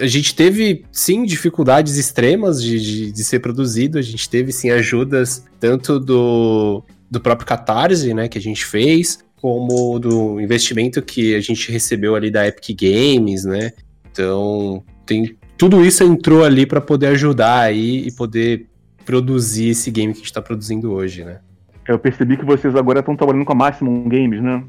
[0.00, 4.70] a gente teve, sim, dificuldades extremas de, de, de, ser produzido, a gente teve, sim,
[4.70, 11.34] ajudas tanto do, do próprio Catarse, né, que a gente fez, como do investimento que
[11.34, 13.72] a gente recebeu ali da Epic Games, né,
[14.10, 18.66] então tem, tudo isso entrou ali para poder ajudar aí e poder
[19.04, 21.40] produzir esse game que a gente está produzindo hoje, né.
[21.86, 24.62] Eu percebi que vocês agora estão trabalhando com a Maximum Games, né?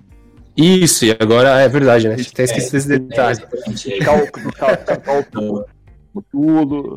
[0.59, 2.15] Isso, e agora é verdade, né?
[2.15, 3.39] A gente até esqueci é, desse detalhe.
[3.87, 4.03] É,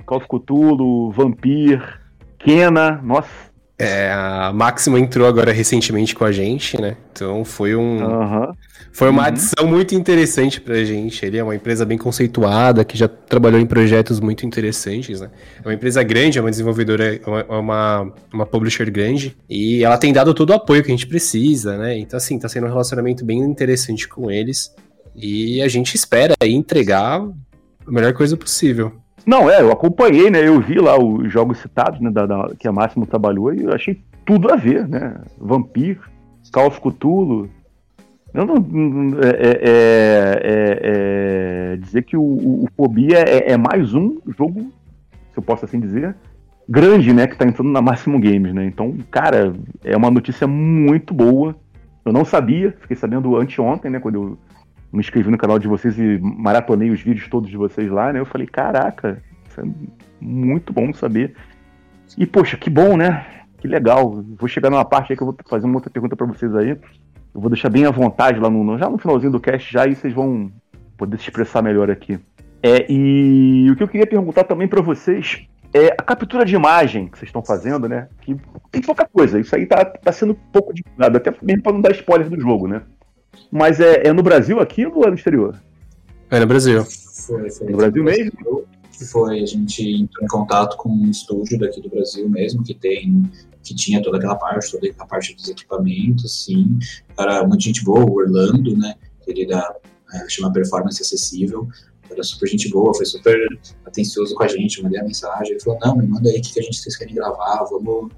[0.04, 2.00] Call of Cthulhu, Vampir,
[2.38, 3.51] Kena, nossa.
[3.78, 6.96] É, a Máxima entrou agora recentemente com a gente, né?
[7.12, 8.04] Então foi um.
[8.04, 8.52] Aham.
[8.92, 9.28] Foi uma Uhum.
[9.28, 11.24] adição muito interessante pra gente.
[11.24, 15.30] Ele é uma empresa bem conceituada, que já trabalhou em projetos muito interessantes, né?
[15.64, 19.34] É uma empresa grande, é uma desenvolvedora, é uma, é uma, uma publisher grande.
[19.48, 21.98] E ela tem dado todo o apoio que a gente precisa, né?
[21.98, 24.70] Então, assim, tá sendo um relacionamento bem interessante com eles.
[25.16, 27.18] E a gente espera aí entregar
[27.86, 28.92] a melhor coisa possível.
[29.26, 30.46] Não, é, eu acompanhei, né?
[30.46, 32.10] Eu vi lá os jogos citados, né?
[32.10, 35.16] Da, da- que a Máximo trabalhou e eu achei tudo a ver, né?
[35.38, 35.98] Vampir,
[36.66, 37.48] of Cthulhu.
[38.34, 38.56] Eu não,
[39.22, 42.68] é, é- é- é- é dizer que o, o,
[43.14, 44.72] é, é mais um jogo,
[45.32, 46.16] se eu posso assim dizer,
[46.68, 47.26] grande, né?
[47.26, 48.64] Que tá entrando na Máximo Games, né?
[48.64, 49.52] Então, cara,
[49.84, 51.54] é uma notícia muito boa.
[52.04, 54.00] Eu não sabia, fiquei sabendo anteontem, né?
[54.00, 54.38] Quando eu
[54.92, 58.20] me inscrevi no canal de vocês e maratonei os vídeos todos de vocês lá, né?
[58.20, 59.64] Eu falei, caraca, isso é
[60.20, 61.34] muito bom saber.
[62.18, 63.24] E, poxa, que bom, né?
[63.58, 64.22] Que legal.
[64.38, 66.70] Vou chegar numa parte aí que eu vou fazer uma outra pergunta pra vocês aí.
[66.70, 69.94] Eu vou deixar bem à vontade lá no, já no finalzinho do cast, já aí
[69.94, 70.52] vocês vão
[70.98, 72.18] poder se expressar melhor aqui.
[72.62, 77.08] É, e o que eu queria perguntar também pra vocês é a captura de imagem
[77.08, 78.08] que vocês estão fazendo, né?
[78.20, 78.36] Que
[78.70, 79.40] tem pouca coisa.
[79.40, 82.68] Isso aí tá, tá sendo pouco divulgado, até mesmo pra não dar spoiler do jogo,
[82.68, 82.82] né?
[83.50, 85.60] Mas é, é no Brasil aqui ou é no exterior?
[86.30, 86.84] É no Brasil.
[86.84, 87.70] Foi, foi.
[87.70, 88.64] No Brasil mesmo?
[88.90, 92.74] Que foi, a gente entrou em contato com um estúdio daqui do Brasil mesmo, que
[92.74, 93.30] tem
[93.62, 96.78] que tinha toda aquela parte, toda a parte dos equipamentos, sim.
[97.18, 98.94] Era muita gente boa, o Orlando, né?
[99.26, 99.76] Ele da,
[100.14, 101.68] é, chama Performance Acessível.
[102.10, 103.36] Era super gente boa, foi super
[103.86, 106.52] atencioso com a gente, mandei a mensagem, ele falou, não, me manda aí o que,
[106.52, 108.12] que a gente vocês querem gravar, vamos.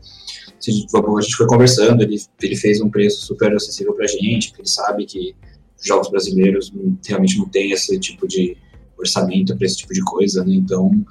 [0.70, 4.68] A gente foi conversando, ele, ele fez um preço super acessível pra gente, porque ele
[4.68, 5.34] sabe que
[5.82, 6.72] jogos brasileiros
[7.06, 8.56] realmente não tem esse tipo de
[8.98, 10.54] orçamento para esse tipo de coisa, né?
[10.54, 11.04] Então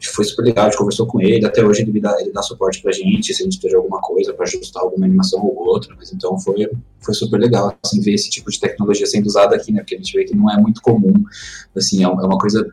[0.00, 2.82] foi super legal, a gente conversou com ele, até hoje ele dá, ele dá suporte
[2.82, 5.94] pra gente, se a gente precisar de alguma coisa para ajustar alguma animação ou outra,
[5.96, 6.68] mas então foi,
[7.00, 9.80] foi super legal, assim, ver esse tipo de tecnologia sendo usada aqui, né?
[9.80, 11.12] Porque a gente vê que não é muito comum,
[11.76, 12.68] assim, é é uma coisa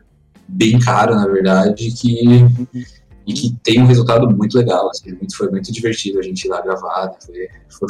[0.48, 2.40] bem cara, na verdade, que
[3.26, 6.48] e que tem um resultado muito legal, assim, muito, foi muito divertido a gente ir
[6.48, 7.88] lá gravar, foi, foi,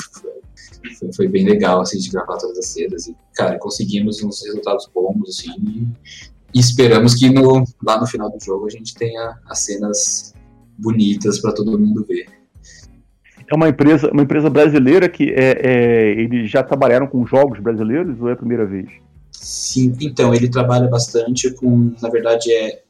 [0.98, 4.88] foi, foi- bem legal, assim, de gravar todas as cenas, e, cara, conseguimos uns resultados
[4.94, 5.94] bons, assim,
[6.54, 10.34] e, esperamos que no, lá no final do jogo a gente tenha as cenas
[10.76, 12.26] bonitas para todo mundo ver.
[13.50, 18.20] É uma empresa, uma empresa brasileira que é, é, eles já trabalharam com jogos brasileiros
[18.20, 18.88] ou é a primeira vez?
[19.32, 22.82] Sim, então, ele trabalha bastante com, na verdade, é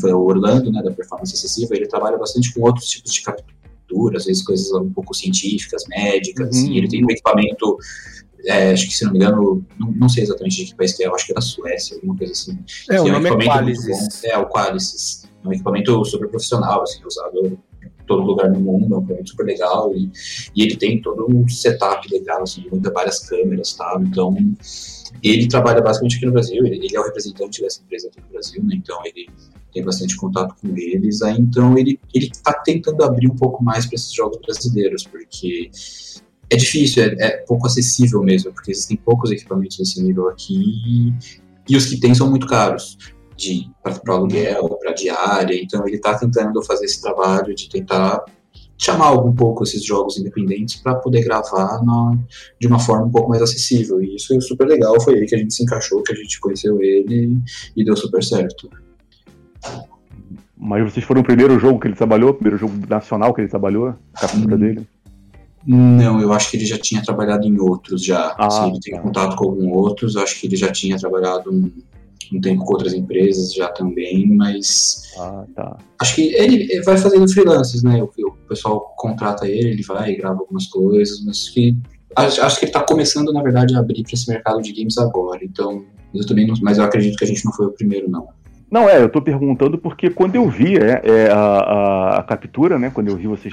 [0.00, 4.16] foi o Orlando, né, da Performance Acessível, ele trabalha bastante com outros tipos de captura,
[4.16, 6.72] às vezes coisas um pouco científicas, médicas, Uhum.
[6.72, 7.76] e ele tem um equipamento,
[8.46, 11.04] é, acho que se não me engano, não, não sei exatamente de que país que
[11.04, 12.58] é, acho que é da Suécia, alguma coisa assim.
[12.90, 14.30] É, o que um nome é.
[14.30, 15.22] É, o Qualisys.
[15.44, 17.58] É um equipamento super profissional, assim, usado em
[18.06, 20.10] todo lugar no mundo, é um equipamento super legal e,
[20.54, 24.00] e ele tem todo um setup legal, assim, muita várias câmeras, tá?
[24.00, 24.36] Então,
[25.22, 28.28] ele trabalha basicamente aqui no Brasil, ele, ele é o representante dessa empresa aqui no
[28.28, 28.74] Brasil, né?
[28.76, 29.28] Então, ele
[29.72, 33.86] tem bastante contato com eles, aí então ele ele está tentando abrir um pouco mais
[33.86, 35.70] para esses jogos brasileiros, porque
[36.50, 41.14] é difícil, é, é pouco acessível mesmo, porque existem poucos equipamentos desse nível aqui
[41.68, 42.98] e os que tem são muito caros
[43.82, 48.24] para aluguel, para diária, então ele está tentando fazer esse trabalho de tentar
[48.82, 52.18] chamar um pouco esses jogos independentes para poder gravar na,
[52.60, 54.02] de uma forma um pouco mais acessível.
[54.02, 56.40] E isso é super legal, foi aí que a gente se encaixou, que a gente
[56.40, 57.38] conheceu ele
[57.76, 58.68] e deu super certo.
[60.56, 63.48] Mas vocês foram o primeiro jogo que ele trabalhou, o primeiro jogo nacional que ele
[63.48, 64.58] trabalhou, a captura Hum.
[64.58, 64.86] dele?
[65.64, 68.34] Não, eu acho que ele já tinha trabalhado em outros já.
[68.36, 69.00] Ah, assim, ele tem tá.
[69.00, 71.70] contato com alguns outros, eu acho que ele já tinha trabalhado um,
[72.32, 75.76] um tempo com outras empresas já também, mas Ah, tá.
[76.00, 78.02] acho que ele vai fazendo freelances, né?
[78.02, 81.76] O, o pessoal contrata ele, ele vai grava algumas coisas, mas que
[82.16, 84.98] acho, acho que ele tá começando, na verdade, a abrir para esse mercado de games
[84.98, 85.40] agora.
[85.44, 88.28] Então, eu também não, mas eu acredito que a gente não foi o primeiro, não.
[88.70, 92.78] Não, é, eu tô perguntando porque quando eu vi é, é, a, a- a captura,
[92.78, 92.90] né?
[92.92, 93.52] Quando eu vi vocês,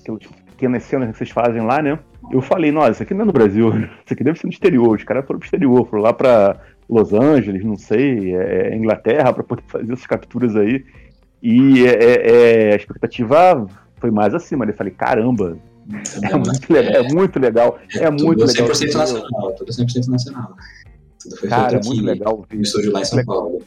[0.00, 1.98] aquelas pequenas cenas que vocês fazem lá, né?
[2.30, 3.68] Eu falei, nossa, isso aqui não é no Brasil,
[4.04, 4.96] isso aqui deve ser no exterior.
[4.96, 9.44] Os caras foram pro exterior, foram lá pra Los Angeles, não sei, é, Inglaterra, pra
[9.44, 10.84] poder fazer essas capturas aí.
[11.42, 14.72] E é, é, é, a expectativa foi mais acima, né?
[14.72, 15.56] Eu falei, caramba,
[16.22, 18.68] é muito legal, é muito legal, é muito tudo legal.
[18.68, 20.56] 100% nacional, tudo 100% nacional.
[21.20, 22.60] Tudo foi Cara, é muito legal ver.
[22.60, 23.62] estúdio lá em São Paulo.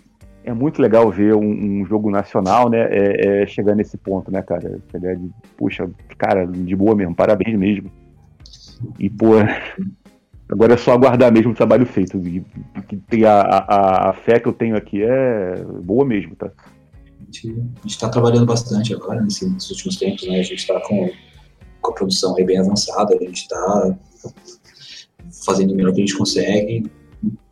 [0.45, 4.41] É muito legal ver um, um jogo nacional, né, é, é, chegar nesse ponto, né,
[4.41, 4.77] cara?
[4.91, 7.89] Chegar de, puxa, cara, de boa mesmo, parabéns mesmo.
[8.99, 9.35] E, pô,
[10.49, 12.17] agora é só aguardar mesmo o trabalho feito.
[12.17, 12.43] E,
[13.09, 16.51] tem a, a, a fé que eu tenho aqui é boa mesmo, tá?
[17.33, 20.39] gente está trabalhando bastante agora, nesse, nesses últimos tempos, né?
[20.39, 21.09] A gente está com,
[21.81, 23.97] com a produção bem avançada, a gente está
[25.45, 26.91] fazendo o melhor que a gente consegue.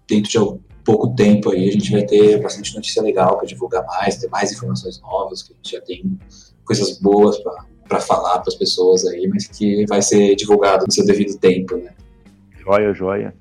[0.08, 4.18] Dentro de pouco tempo aí a gente vai ter bastante notícia legal para divulgar mais,
[4.18, 6.20] ter mais informações novas, que a gente já tem
[6.66, 7.38] coisas boas
[7.88, 11.78] para falar para as pessoas aí, mas que vai ser divulgado no seu devido tempo,
[11.78, 11.94] né?
[12.64, 13.34] Joia, joia.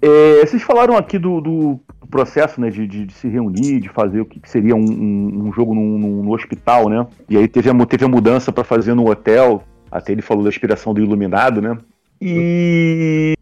[0.00, 4.20] É, vocês falaram aqui do, do processo né, de, de, de, se reunir, de fazer
[4.20, 7.06] o que seria um, um, um jogo no, no, no, hospital, né?
[7.28, 9.64] E aí teve a, teve a mudança para fazer no hotel.
[9.90, 11.76] Até ele falou da inspiração do Iluminado, né?
[12.20, 13.34] E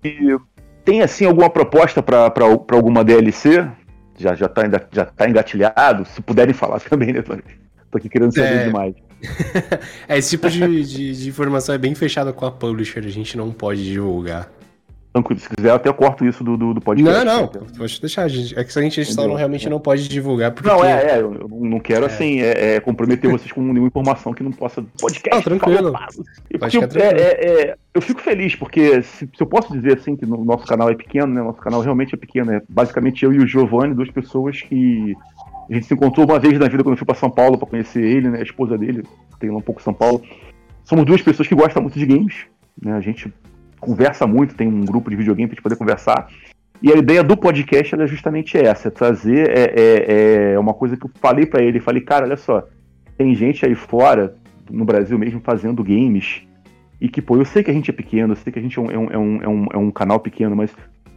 [0.85, 2.33] tem assim alguma proposta para
[2.71, 3.67] alguma DLC?
[4.19, 6.05] Já, já, tá, já tá engatilhado?
[6.05, 7.23] Se puderem falar também, né?
[7.23, 7.37] Tô,
[7.91, 8.65] tô aqui querendo saber é...
[8.67, 8.95] demais.
[10.09, 13.37] é, esse tipo de, de, de, informação é bem fechada com a publisher, a gente
[13.37, 14.51] não pode divulgar.
[15.13, 17.25] Tranquilo, se quiser, eu até corto isso do, do, do podcast.
[17.25, 18.59] Não, não, pode deixar, gente.
[18.59, 19.03] É que a gente
[19.37, 20.53] realmente não pode divulgar.
[20.53, 20.67] Porque...
[20.67, 22.07] Não, é, é, eu não quero, é.
[22.07, 24.83] assim, é, é, comprometer vocês com nenhuma informação que não possa.
[24.99, 25.35] Podcast.
[25.35, 25.93] Não, tranquilo.
[26.59, 30.17] Porque eu, é, é, é, eu fico feliz, porque se, se, eu posso dizer, assim,
[30.17, 31.43] que no nosso canal é pequeno, né?
[31.43, 32.51] Nosso canal realmente é pequeno.
[32.51, 35.15] É basicamente eu e o Giovanni, duas pessoas que.
[35.69, 37.69] A gente se encontrou uma vez na vida quando eu fui para São Paulo para
[37.69, 38.39] conhecer ele, né?
[38.41, 39.05] A esposa dele,
[39.39, 40.23] tem lá um pouco São Paulo.
[40.85, 42.47] Somos duas pessoas que gostam muito de games,
[42.83, 42.95] né?
[42.95, 43.33] A gente
[43.83, 46.29] conversa muito, tem um grupo de videogame para gente poder conversar.
[46.81, 50.97] E a ideia do podcast é justamente essa, é trazer é, é, é uma coisa
[50.97, 52.67] que eu falei para ele, falei, cara, olha só,
[53.19, 54.37] tem gente aí fora,
[54.71, 56.43] no Brasil mesmo, fazendo games,
[57.01, 58.79] e que, pô, eu sei que a gente é pequeno, eu sei que a gente
[58.79, 59.19] é um, é um, é
[59.49, 60.73] um, é um é canal pequeno, mas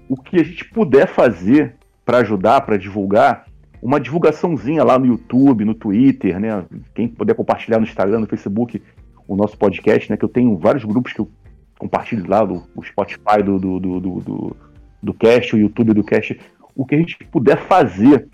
[0.10, 3.46] o que a gente puder fazer para ajudar, para divulgar,
[3.82, 6.66] uma divulgaçãozinha lá no YouTube, no Twitter, né?
[6.96, 8.82] Quem puder compartilhar no Instagram, no Facebook,
[9.28, 10.18] o nosso podcast, né?
[10.18, 11.30] Que eu tenho vários grupos que eu
[11.78, 14.58] compartilhe lá do, o Spotify do, do, do, do,
[15.02, 16.40] do cast, o YouTube do cast,
[16.76, 18.28] o que a gente puder fazer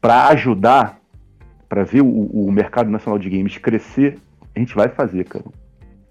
[0.00, 0.98] para ajudar,
[1.68, 4.18] para ver o, o, mercado nacional de games crescer,
[4.54, 5.44] a gente vai fazer, cara.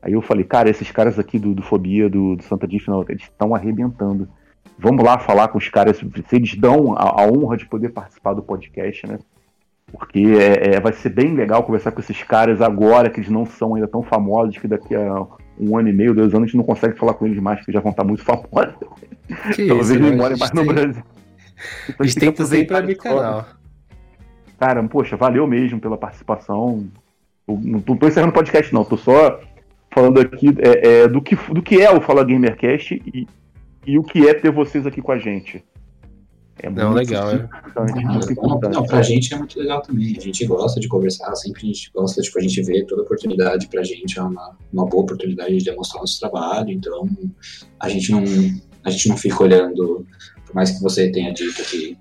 [0.02, 3.24] Aí eu falei, cara, esses caras aqui do, do Fobia, do, do Santa Diff, eles
[3.24, 4.30] estão arrebentando.
[4.78, 8.34] Vamos lá falar com os caras, se eles dão a, a honra de poder participar
[8.34, 9.20] do podcast, né?
[9.92, 13.46] Porque é, é, vai ser bem legal conversar com esses caras agora, que eles não
[13.46, 15.26] são ainda tão famosos, que daqui a
[15.60, 17.72] um ano e meio, dois anos, a gente não consegue falar com eles mais, porque
[17.72, 18.50] já vão estar muito famosos.
[19.68, 21.04] Talvez eles morem mais no Brasil.
[21.84, 23.46] Então, a gente tem que fazer para abrir canal.
[24.58, 26.88] Cara, poxa, valeu mesmo pela participação.
[27.48, 28.84] Eu não tô encerrando o podcast, não.
[28.84, 29.40] Tô só
[29.92, 33.28] falando aqui é, é, do, que, do que é o Fala Gamercast e,
[33.86, 35.64] e o que é ter vocês aqui com a gente.
[36.62, 37.50] É não, legal, é.
[38.30, 38.74] Importante.
[38.74, 40.16] Não, pra gente é muito legal também.
[40.18, 43.68] A gente gosta de conversar, sempre a gente gosta, tipo, a gente vê toda oportunidade
[43.68, 47.10] pra gente é uma, uma boa oportunidade de demonstrar nosso trabalho, então
[47.80, 48.24] a gente não,
[48.84, 50.06] a gente não fica olhando,
[50.46, 51.98] por mais que você tenha dito que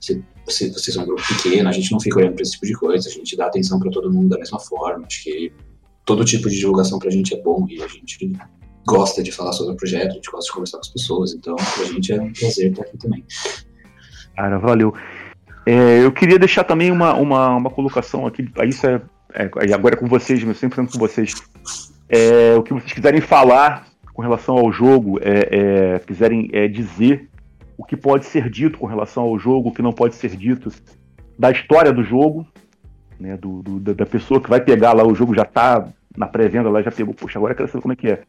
[0.00, 2.66] se, se vocês são um grupo pequeno, a gente não fica olhando pra esse tipo
[2.66, 5.06] de coisa, a gente dá atenção pra todo mundo da mesma forma.
[5.06, 5.52] Acho que
[6.04, 8.32] todo tipo de divulgação pra gente é bom e a gente
[8.86, 11.54] gosta de falar sobre o projeto, a gente gosta de conversar com as pessoas, então
[11.54, 13.24] pra gente é um prazer estar aqui também.
[14.40, 14.94] Cara, valeu.
[15.66, 19.02] É, eu queria deixar também uma, uma, uma colocação aqui, isso é,
[19.34, 21.34] é agora é com vocês, meu, sempre falando com vocês.
[22.08, 27.28] É, o que vocês quiserem falar com relação ao jogo, é, é, quiserem é, dizer
[27.76, 30.72] o que pode ser dito com relação ao jogo, o que não pode ser dito,
[31.38, 32.46] da história do jogo,
[33.18, 36.70] né, do, do da pessoa que vai pegar lá o jogo, já está na pré-venda,
[36.70, 38.22] lá já pegou, poxa, agora eu quero saber como é que é.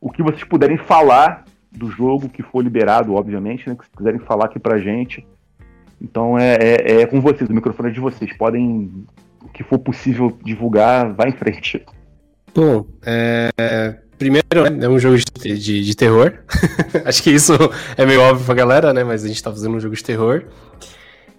[0.00, 4.20] O que vocês puderem falar do jogo que for liberado, obviamente, né, que se quiserem
[4.20, 5.26] falar aqui pra gente,
[6.00, 8.32] então é, é, é, com vocês, o microfone é de vocês.
[8.36, 9.04] Podem,
[9.42, 11.84] o que for possível divulgar, vá em frente.
[12.54, 13.50] Bom, é,
[14.18, 16.38] primeiro né, é um jogo de, de, de terror.
[17.04, 17.52] Acho que isso
[17.96, 19.04] é meio óbvio pra galera, né?
[19.04, 20.44] Mas a gente tá fazendo um jogo de terror.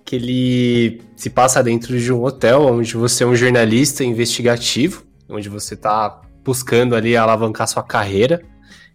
[0.05, 5.47] Que ele se passa dentro de um hotel, onde você é um jornalista investigativo, onde
[5.47, 8.41] você tá buscando ali alavancar sua carreira.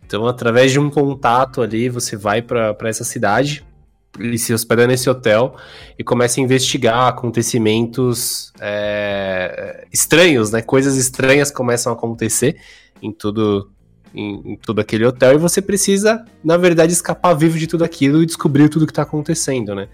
[0.04, 3.64] Então, através de um contato ali, você vai para essa cidade
[4.18, 5.56] ele se hospeda nesse hotel
[5.98, 10.62] e começa a investigar acontecimentos é, estranhos, né?
[10.62, 12.56] Coisas estranhas começam a acontecer
[13.02, 13.70] em tudo,
[14.14, 18.22] em, em todo aquele hotel e você precisa, na verdade, escapar vivo de tudo aquilo
[18.22, 19.88] e descobrir tudo que está acontecendo, né?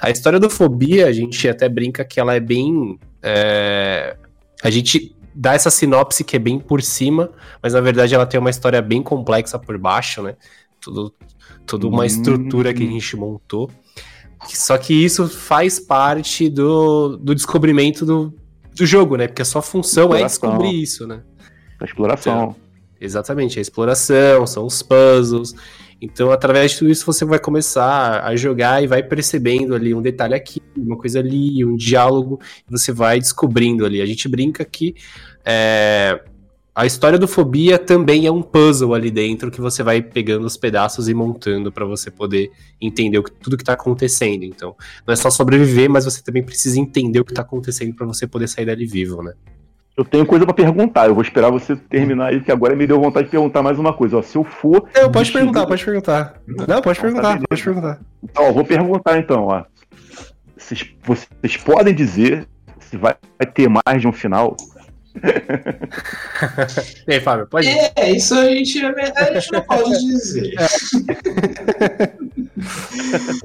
[0.00, 2.98] A história do Fobia, a gente até brinca que ela é bem...
[3.22, 4.16] É,
[4.62, 7.30] a gente dá essa sinopse que é bem por cima,
[7.62, 10.34] mas na verdade ela tem uma história bem complexa por baixo, né?
[10.80, 11.12] Tudo,
[11.66, 12.92] toda uma estrutura que a hum.
[12.92, 13.70] gente montou.
[14.48, 18.32] Só que isso faz parte do, do descobrimento do,
[18.74, 19.26] do jogo, né?
[19.26, 21.22] Porque a sua função é descobrir isso, né?
[21.80, 22.32] A exploração.
[22.34, 22.56] Então,
[23.00, 25.54] exatamente, a exploração, são os puzzles.
[26.00, 30.02] Então, através de tudo isso, você vai começar a jogar e vai percebendo ali um
[30.02, 32.38] detalhe aqui, uma coisa ali, um diálogo,
[32.68, 34.02] e você vai descobrindo ali.
[34.02, 34.94] A gente brinca que
[35.44, 36.20] é,
[36.76, 40.58] a história do Fobia também é um puzzle ali dentro que você vai pegando os
[40.58, 44.44] pedaços e montando para você poder entender o que, tudo que tá acontecendo.
[44.44, 48.04] Então, não é só sobreviver, mas você também precisa entender o que tá acontecendo para
[48.04, 49.32] você poder sair dali vivo, né?
[49.96, 53.00] Eu tenho coisa para perguntar, eu vou esperar você terminar aí, porque agora me deu
[53.00, 54.18] vontade de perguntar mais uma coisa.
[54.18, 54.86] Ó, se eu for.
[54.94, 56.42] Eu, pode perguntar, pode perguntar.
[56.46, 58.00] Não, pode perguntar, pode perguntar.
[58.22, 59.64] Então, ó, vou perguntar então, ó.
[60.54, 62.46] Vocês, vocês podem dizer
[62.80, 63.16] se vai
[63.54, 64.54] ter mais de um final?
[67.06, 70.54] E aí, Fábio, pode É, isso a gente, na verdade, a gente não pode dizer.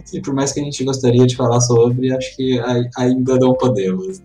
[0.05, 2.59] Sim, por mais que a gente gostaria de falar sobre, acho que
[2.97, 4.22] ainda não podemos.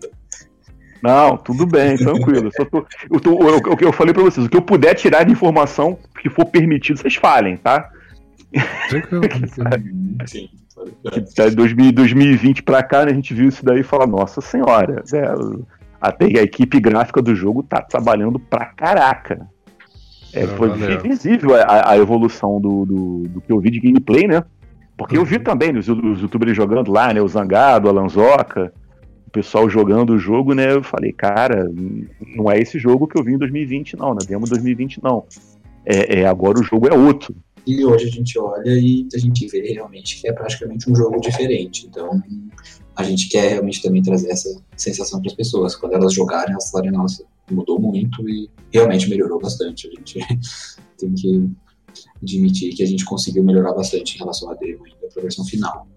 [1.01, 2.49] Não, tudo bem, tranquilo.
[2.51, 5.31] Tô, eu, tô, eu, eu, eu falei pra vocês, o que eu puder tirar de
[5.31, 7.89] informação que for permitido, vocês falem, tá?
[8.89, 9.23] Tranquilo.
[10.25, 10.49] Sim.
[11.35, 15.21] Que 2020 pra cá, né, a gente viu isso daí e fala, nossa senhora, né,
[15.99, 19.47] até a equipe gráfica do jogo tá trabalhando pra caraca.
[20.33, 21.01] É, Não, foi valeu.
[21.01, 24.43] visível a, a evolução do, do, do, que eu vi de gameplay, né?
[24.97, 25.21] Porque uhum.
[25.21, 25.43] eu vi uhum.
[25.43, 27.21] também os, os youtubers jogando lá, né?
[27.21, 28.73] O Zangado, a Lanzoca,
[29.27, 30.73] o pessoal jogando o jogo, né?
[30.73, 31.71] Eu falei, cara,
[32.35, 35.25] não é esse jogo que eu vi em 2020, não, na demo 2020, não.
[35.85, 37.35] É, é, agora o jogo é outro.
[37.65, 41.19] E hoje a gente olha e a gente vê realmente que é praticamente um jogo
[41.19, 41.85] diferente.
[41.85, 42.21] Então,
[42.97, 45.75] a gente quer realmente também trazer essa sensação para as pessoas.
[45.75, 49.87] Quando elas jogarem, elas falarem, nossa, mudou muito e realmente melhorou bastante.
[49.87, 50.19] A gente
[50.97, 51.47] tem que
[52.21, 54.83] admitir que a gente conseguiu melhorar bastante em relação à demo
[55.13, 55.87] para a versão final.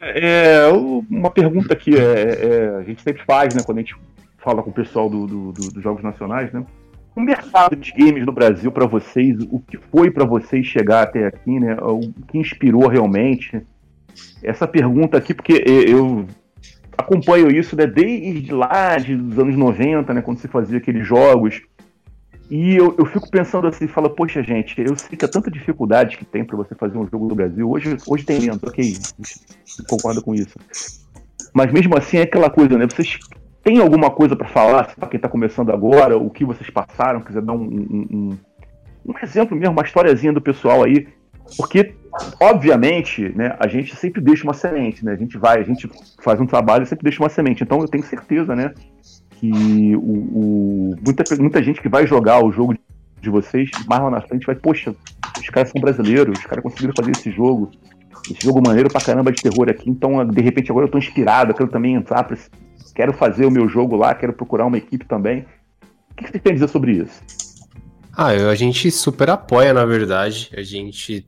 [0.00, 0.68] É,
[1.10, 3.96] uma pergunta que é, é, a gente sempre faz, né, quando a gente
[4.38, 6.64] fala com o pessoal do, do, do, dos jogos nacionais, né?
[7.16, 11.26] O mercado de games no Brasil para vocês, o que foi para vocês chegar até
[11.26, 11.74] aqui, né?
[11.80, 13.60] O que inspirou realmente?
[14.42, 16.26] Essa pergunta aqui, porque eu
[16.96, 21.62] acompanho isso né, desde lá, dos anos 90, né, quando se fazia aqueles jogos.
[22.48, 26.16] E eu, eu fico pensando assim, fala, poxa gente, eu sei que há tanta dificuldade
[26.16, 27.68] que tem para você fazer um jogo no Brasil.
[27.68, 28.96] Hoje, hoje tem menos, ok,
[29.88, 30.56] concordo com isso.
[31.52, 32.86] Mas mesmo assim é aquela coisa, né?
[32.86, 33.18] Vocês
[33.64, 37.42] têm alguma coisa para falar para quem está começando agora, o que vocês passaram, quiser
[37.42, 38.38] dar um, um, um,
[39.06, 41.08] um exemplo mesmo, uma historiazinha do pessoal aí
[41.56, 41.94] porque,
[42.40, 45.12] obviamente, né, a gente sempre deixa uma semente, né?
[45.12, 45.88] A gente vai, a gente
[46.22, 47.62] faz um trabalho e sempre deixa uma semente.
[47.62, 48.72] Então eu tenho certeza, né,
[49.30, 52.74] que o, o, muita, muita gente que vai jogar o jogo
[53.20, 54.94] de vocês, mais lá na frente, vai, poxa,
[55.38, 57.70] os caras são brasileiros, os caras conseguiram fazer esse jogo,
[58.30, 61.50] esse jogo maneiro pra caramba de terror aqui, então de repente agora eu tô inspirado,
[61.50, 62.36] eu quero também entrar, pra,
[62.94, 65.44] quero fazer o meu jogo lá, quero procurar uma equipe também.
[66.10, 67.20] O que você tem a dizer sobre isso?
[68.18, 70.50] Ah, a gente super apoia, na verdade.
[70.56, 71.26] A gente.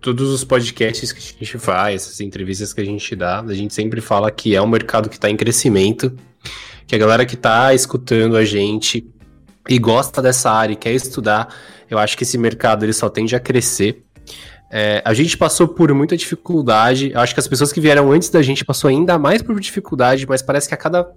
[0.00, 3.74] Todos os podcasts que a gente faz, essas entrevistas que a gente dá, a gente
[3.74, 6.16] sempre fala que é um mercado que está em crescimento.
[6.86, 9.06] Que a galera que está escutando a gente
[9.68, 11.54] e gosta dessa área e quer estudar,
[11.90, 14.02] eu acho que esse mercado ele só tende a crescer.
[14.72, 17.12] É, a gente passou por muita dificuldade.
[17.14, 20.40] Acho que as pessoas que vieram antes da gente passou ainda mais por dificuldade, mas
[20.40, 21.10] parece que a cada,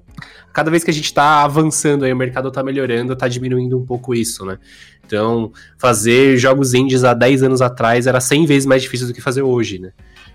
[0.51, 3.85] cada vez que a gente está avançando aí, o mercado está melhorando, está diminuindo um
[3.85, 4.57] pouco isso, né?
[5.05, 9.21] Então, fazer jogos indies há 10 anos atrás era 100 vezes mais difícil do que
[9.21, 9.91] fazer hoje, né?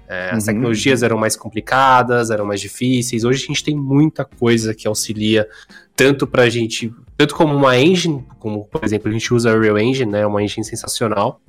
[0.08, 0.54] É, as uhum.
[0.54, 3.24] tecnologias eram mais complicadas, eram mais difíceis.
[3.24, 5.46] Hoje a gente tem muita coisa que auxilia
[5.94, 9.60] tanto para a gente, tanto como uma engine, como por exemplo a gente usa a
[9.60, 11.42] Real Engine, né, uma engine sensacional,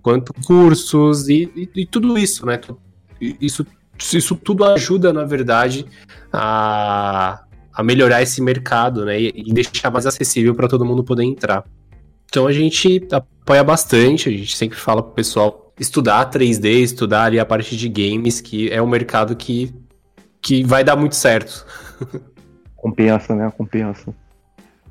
[0.00, 2.60] quanto cursos e, e, e tudo isso, né?
[3.20, 3.66] Isso,
[4.12, 5.86] isso tudo ajuda, na verdade,
[6.32, 11.24] a, a melhorar esse mercado, né, e, e deixar mais acessível para todo mundo poder
[11.24, 11.64] entrar.
[12.34, 17.38] Então a gente apoia bastante, a gente sempre fala pro pessoal estudar 3D, estudar ali
[17.38, 19.72] a parte de games, que é um mercado que,
[20.42, 21.64] que vai dar muito certo.
[22.74, 23.52] Compensa, né?
[23.56, 24.12] Compensa.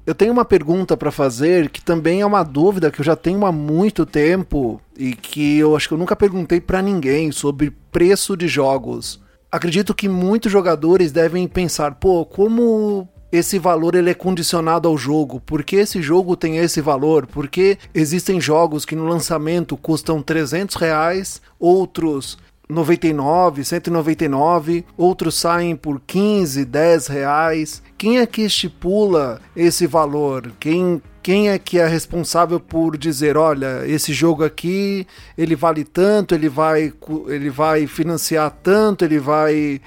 [0.05, 3.45] Eu tenho uma pergunta para fazer que também é uma dúvida que eu já tenho
[3.45, 8.37] há muito tempo e que eu acho que eu nunca perguntei para ninguém sobre preço
[8.37, 9.21] de jogos.
[9.51, 15.39] Acredito que muitos jogadores devem pensar, pô, como esse valor ele é condicionado ao jogo.
[15.39, 17.25] Por que esse jogo tem esse valor?
[17.25, 22.37] Porque existem jogos que no lançamento custam 300 reais, outros
[22.69, 27.81] 99, 199, outros saem por 15, 10 reais.
[27.97, 30.51] Quem é que estipula esse valor?
[30.59, 35.07] Quem quem é que é responsável por dizer, olha, esse jogo aqui,
[35.37, 36.93] ele vale tanto, ele vai
[37.29, 39.81] ele vai financiar tanto, ele vai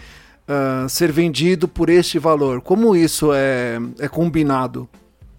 [0.49, 2.61] uh, ser vendido por este valor?
[2.61, 4.89] Como isso é, é combinado?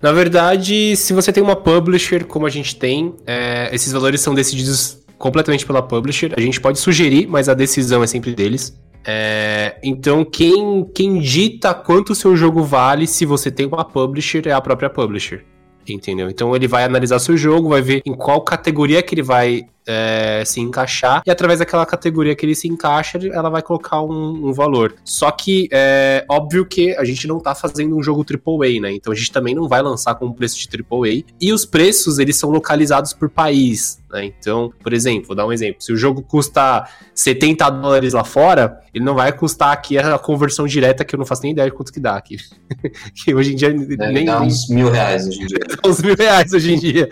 [0.01, 4.33] Na verdade, se você tem uma publisher, como a gente tem, é, esses valores são
[4.33, 6.33] decididos completamente pela publisher.
[6.37, 8.77] A gente pode sugerir, mas a decisão é sempre deles.
[9.03, 14.47] É, então, quem, quem dita quanto o seu jogo vale se você tem uma publisher
[14.47, 15.43] é a própria publisher.
[15.89, 16.29] Entendeu?
[16.29, 20.43] Então ele vai analisar seu jogo, vai ver em qual categoria que ele vai é,
[20.45, 24.53] se encaixar, e através daquela categoria que ele se encaixa, ela vai colocar um, um
[24.53, 24.95] valor.
[25.03, 28.91] Só que é óbvio que a gente não tá fazendo um jogo AAA, né?
[28.91, 31.23] Então a gente também não vai lançar com um preço de AAA.
[31.39, 34.25] E os preços, eles são localizados por país, né?
[34.25, 35.81] Então, por exemplo, vou dar um exemplo.
[35.81, 40.65] Se o jogo custa 70 dólares lá fora, ele não vai custar aqui a conversão
[40.65, 42.37] direta, que eu não faço nem ideia de quanto que dá aqui.
[43.15, 44.25] que hoje em dia Deve nem...
[44.25, 45.59] Dá uns mil reais hoje em dia.
[45.85, 47.09] uns mil reais hoje em dia.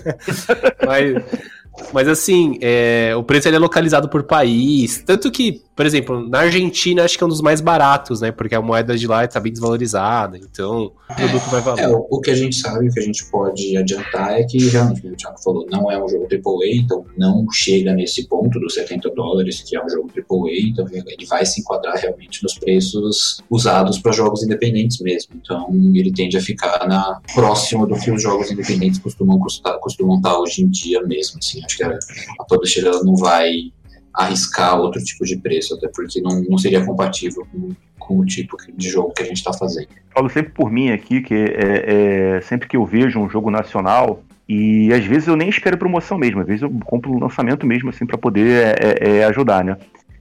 [0.86, 1.61] Mas...
[1.92, 5.02] Mas assim, é, o preço ele é localizado por país.
[5.06, 8.30] Tanto que, por exemplo, na Argentina acho que é um dos mais baratos, né?
[8.30, 10.36] Porque a moeda de lá está bem desvalorizada.
[10.36, 11.84] Então, o produto é, vai valer.
[11.84, 15.06] É, o, que a gente sabe, o que a gente pode adiantar é que realmente,
[15.06, 19.10] o Thiago falou, não é um jogo AAA, então não chega nesse ponto dos 70
[19.10, 23.98] dólares, que é um jogo AAA, então ele vai se enquadrar realmente nos preços usados
[23.98, 25.34] para jogos independentes mesmo.
[25.36, 30.16] Então ele tende a ficar na próximo do que os jogos independentes costumam, custar, costumam
[30.16, 31.38] estar hoje em dia mesmo.
[31.38, 31.98] Assim, acho que a,
[32.40, 33.72] a publisher ela não vai
[34.14, 38.56] arriscar outro tipo de preço, até porque não, não seria compatível com, com o tipo
[38.74, 39.88] de jogo que a gente está fazendo.
[40.14, 44.22] Falo sempre por mim aqui, que é, é, sempre que eu vejo um jogo nacional,
[44.48, 47.88] e às vezes eu nem espero promoção mesmo, às vezes eu compro um lançamento mesmo,
[47.88, 49.78] assim, para poder é, é, é, ajudar, né?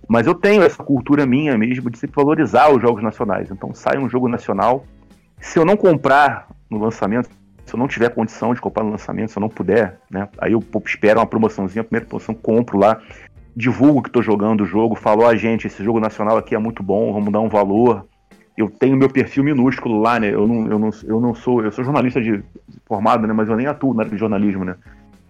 [0.07, 3.49] Mas eu tenho essa cultura minha mesmo de sempre valorizar os jogos nacionais.
[3.49, 4.85] Então sai um jogo nacional,
[5.39, 7.29] se eu não comprar no lançamento,
[7.71, 10.27] se eu não tiver condição de comprar no lançamento, se eu não puder, né?
[10.37, 13.01] Aí eu espero uma promoçãozinha, a primeira promoção, compro lá,
[13.55, 16.83] divulgo que estou jogando o jogo, falo, oh, gente, esse jogo nacional aqui é muito
[16.83, 18.05] bom, vamos dar um valor.
[18.57, 20.33] Eu tenho meu perfil minúsculo lá, né?
[20.33, 22.43] Eu não, eu não, eu não sou, eu sou jornalista de
[22.85, 23.33] formado, né?
[23.33, 24.75] Mas eu nem atuo na área de jornalismo, né?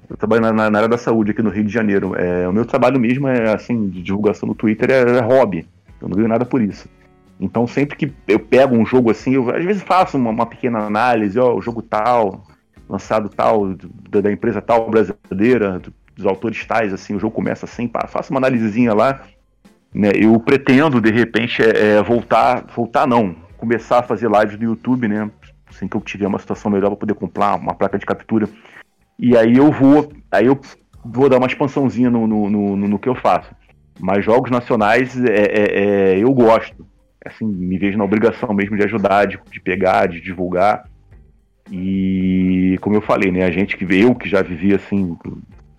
[0.10, 2.16] Eu trabalho na, na, área da saúde aqui no Rio de Janeiro.
[2.16, 5.68] É, o meu trabalho mesmo é assim, de divulgação no Twitter é, é hobby.
[6.02, 6.90] Eu não ganho nada por isso.
[7.42, 10.78] Então sempre que eu pego um jogo assim, eu às vezes faço uma, uma pequena
[10.80, 12.46] análise, ó, o jogo tal,
[12.88, 13.74] lançado tal,
[14.10, 15.82] da, da empresa tal brasileira,
[16.16, 19.24] dos autores tais, assim, o jogo começa assim, pá, faço uma análisezinha lá,
[19.92, 20.12] né?
[20.16, 25.08] Eu pretendo, de repente, é, é, voltar, voltar não, começar a fazer lives no YouTube,
[25.08, 25.32] né?
[25.68, 28.48] Assim que eu tiver uma situação melhor para poder comprar uma placa de captura.
[29.18, 30.60] E aí eu vou, aí eu
[31.04, 33.50] vou dar uma expansãozinha no, no, no, no que eu faço.
[34.00, 35.84] Mas jogos nacionais é, é,
[36.14, 36.91] é eu gosto
[37.26, 40.86] assim, me vejo na obrigação mesmo de ajudar, de, de, pegar, de divulgar.
[41.72, 45.18] E como eu falei, né, a gente que eu que já vivia assim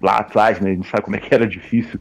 [0.01, 2.01] lá atrás, né, gente sabe como é que era difícil.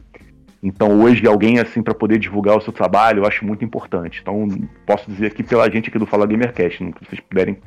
[0.62, 4.20] Então hoje alguém assim para poder divulgar o seu trabalho, eu acho muito importante.
[4.22, 4.46] Então
[4.86, 7.58] posso dizer aqui pela gente aqui do Fala Gamercast, né, se vocês puderem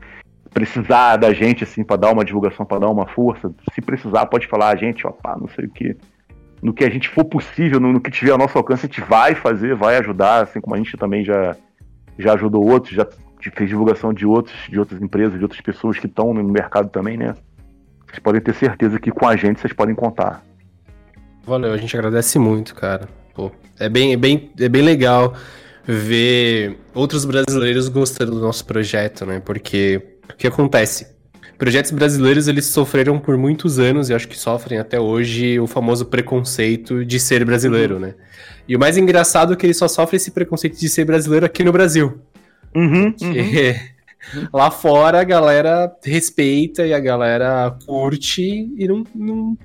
[0.53, 4.47] precisar da gente assim para dar uma divulgação, para dar uma força, se precisar pode
[4.47, 5.97] falar a gente, ó, pá, não sei o que
[6.65, 8.99] no que a gente for possível, no, no, que tiver ao nosso alcance, a gente
[9.01, 11.55] vai fazer, vai ajudar, assim como a gente também já,
[12.17, 13.07] já ajudou outros, já
[13.55, 17.17] fez divulgação de outros, de outras empresas, de outras pessoas que estão no mercado também,
[17.17, 17.35] né?
[18.07, 20.43] Vocês podem ter certeza que com a gente vocês podem contar.
[21.45, 23.07] Valeu, a gente agradece muito, cara.
[23.35, 25.35] Pô, é bem, é bem, é bem legal
[25.83, 29.39] ver outros brasileiros gostando do nosso projeto, né?
[29.39, 31.14] Porque o que acontece?
[31.57, 36.05] Projetos brasileiros eles sofreram por muitos anos e acho que sofrem até hoje o famoso
[36.05, 38.01] preconceito de ser brasileiro, uhum.
[38.01, 38.15] né?
[38.67, 41.63] E o mais engraçado é que ele só sofre esse preconceito de ser brasileiro aqui
[41.63, 42.19] no Brasil.
[42.75, 44.47] Uhum, uhum.
[44.51, 49.57] Lá fora a galera respeita e a galera curte e não, não,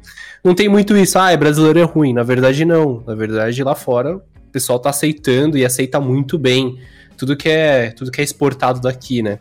[0.45, 1.18] não tem muito isso.
[1.18, 2.12] Ah, é brasileiro é ruim.
[2.12, 3.03] Na verdade, não.
[3.07, 6.78] Na verdade, lá fora o pessoal tá aceitando e aceita muito bem
[7.16, 9.38] tudo que é, tudo que é exportado daqui, né?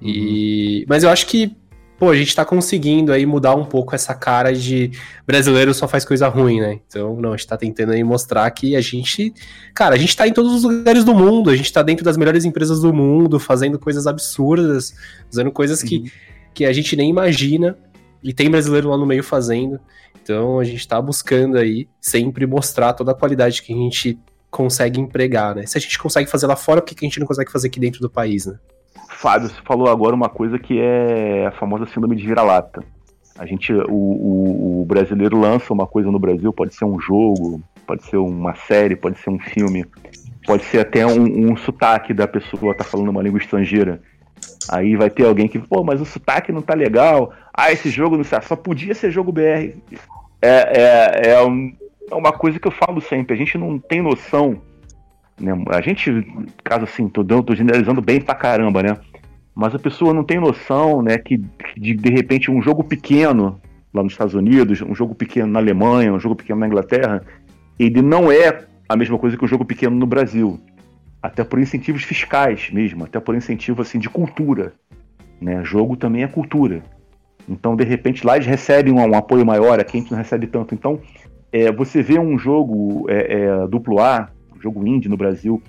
[0.00, 0.80] E...
[0.80, 0.84] Uhum.
[0.88, 1.56] Mas eu acho que
[2.02, 4.90] pô, a gente tá conseguindo aí mudar um pouco essa cara de
[5.24, 6.80] brasileiro só faz coisa ruim, né?
[6.84, 9.32] Então, não, a gente tá tentando aí mostrar que a gente,
[9.72, 12.16] cara, a gente tá em todos os lugares do mundo, a gente tá dentro das
[12.16, 14.92] melhores empresas do mundo, fazendo coisas absurdas,
[15.30, 16.12] fazendo coisas que,
[16.52, 17.78] que a gente nem imagina,
[18.20, 19.78] e tem brasileiro lá no meio fazendo.
[20.20, 24.18] Então, a gente tá buscando aí sempre mostrar toda a qualidade que a gente
[24.50, 25.66] consegue empregar, né?
[25.66, 27.78] Se a gente consegue fazer lá fora, por que a gente não consegue fazer aqui
[27.78, 28.58] dentro do país, né?
[29.08, 32.82] Fábio, você falou agora uma coisa que é a famosa síndrome de vira-lata.
[33.38, 37.62] A gente, o, o, o, brasileiro lança uma coisa no Brasil, pode ser um jogo,
[37.86, 39.86] pode ser uma série, pode ser um filme,
[40.46, 44.02] pode ser até um, um sotaque da pessoa tá falando uma língua estrangeira.
[44.68, 47.32] Aí vai ter alguém que, pô, mas o sotaque não tá legal.
[47.54, 49.76] Ah, esse jogo não só podia ser jogo BR.
[50.40, 51.72] É, é, é, um,
[52.10, 53.34] é uma coisa que eu falo sempre.
[53.34, 54.60] A gente não tem noção
[55.40, 55.52] né?
[55.68, 56.10] A gente,
[56.62, 58.96] caso assim, tô, tô generalizando bem pra caramba, né?
[59.54, 61.38] mas a pessoa não tem noção, né, que
[61.76, 63.60] de, de repente um jogo pequeno
[63.92, 67.22] lá nos Estados Unidos, um jogo pequeno na Alemanha, um jogo pequeno na Inglaterra,
[67.78, 70.58] ele não é a mesma coisa que um jogo pequeno no Brasil.
[71.22, 74.72] Até por incentivos fiscais mesmo, até por incentivo assim de cultura.
[75.40, 75.62] Né?
[75.62, 76.82] Jogo também é cultura.
[77.46, 80.46] Então, de repente, lá eles recebem um, um apoio maior, aqui a gente não recebe
[80.46, 80.74] tanto.
[80.74, 81.00] Então,
[81.52, 84.30] é, você vê um jogo é, é, duplo A,
[84.62, 85.62] jogo indie no Brasil,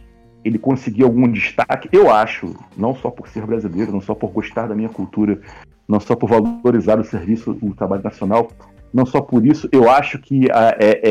[0.43, 4.67] ele conseguir algum destaque, eu acho, não só por ser brasileiro, não só por gostar
[4.67, 5.39] da minha cultura,
[5.87, 8.49] não só por valorizar o serviço, o trabalho nacional,
[8.93, 11.01] não só por isso, eu acho que a, é,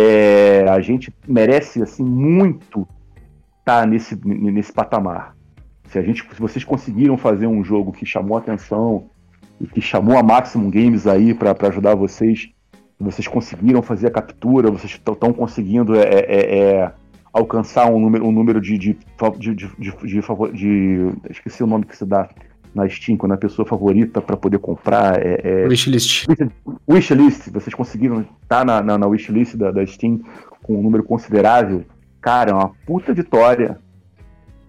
[0.64, 2.86] é, a gente merece assim muito
[3.58, 5.34] estar tá nesse, nesse patamar.
[5.88, 9.10] Se, a gente, se vocês conseguiram fazer um jogo que chamou atenção
[9.60, 12.50] e que chamou a Maximum Games aí para ajudar vocês,
[12.98, 16.92] vocês conseguiram fazer a captura, vocês estão conseguindo é, é, é,
[17.32, 18.98] alcançar um número, um número de, de,
[19.38, 19.70] de, de,
[20.52, 22.28] de, Esqueci o nome que se dá
[22.74, 25.20] na Steam, quando a pessoa favorita para poder comprar.
[25.24, 26.26] É, é, wishlist.
[26.88, 27.50] Wishlist.
[27.50, 30.20] Vocês conseguiram estar tá na, na, na wishlist da, da Steam
[30.62, 31.84] com um número considerável.
[32.20, 33.78] Cara, é uma puta vitória.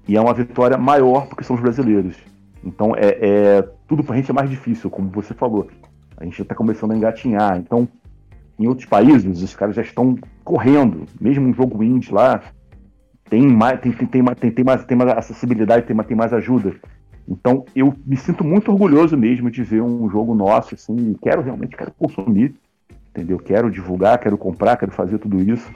[0.08, 2.18] E é uma vitória maior porque somos brasileiros.
[2.64, 5.68] Então é, é tudo pra gente é mais difícil, como você falou.
[6.18, 7.58] A gente já tá começando a engatinhar.
[7.58, 7.88] Então,
[8.64, 11.06] em outros países, os caras já estão correndo.
[11.20, 12.42] Mesmo um jogo indie lá,
[13.30, 16.74] tem mais, tem, tem, tem, tem, tem mais, tem mais acessibilidade, tem, tem mais ajuda.
[17.28, 21.76] Então eu me sinto muito orgulhoso mesmo de ver um jogo nosso, assim, quero realmente
[21.76, 22.56] quero consumir,
[23.10, 23.38] entendeu?
[23.38, 25.70] Quero divulgar, quero comprar, quero fazer tudo isso.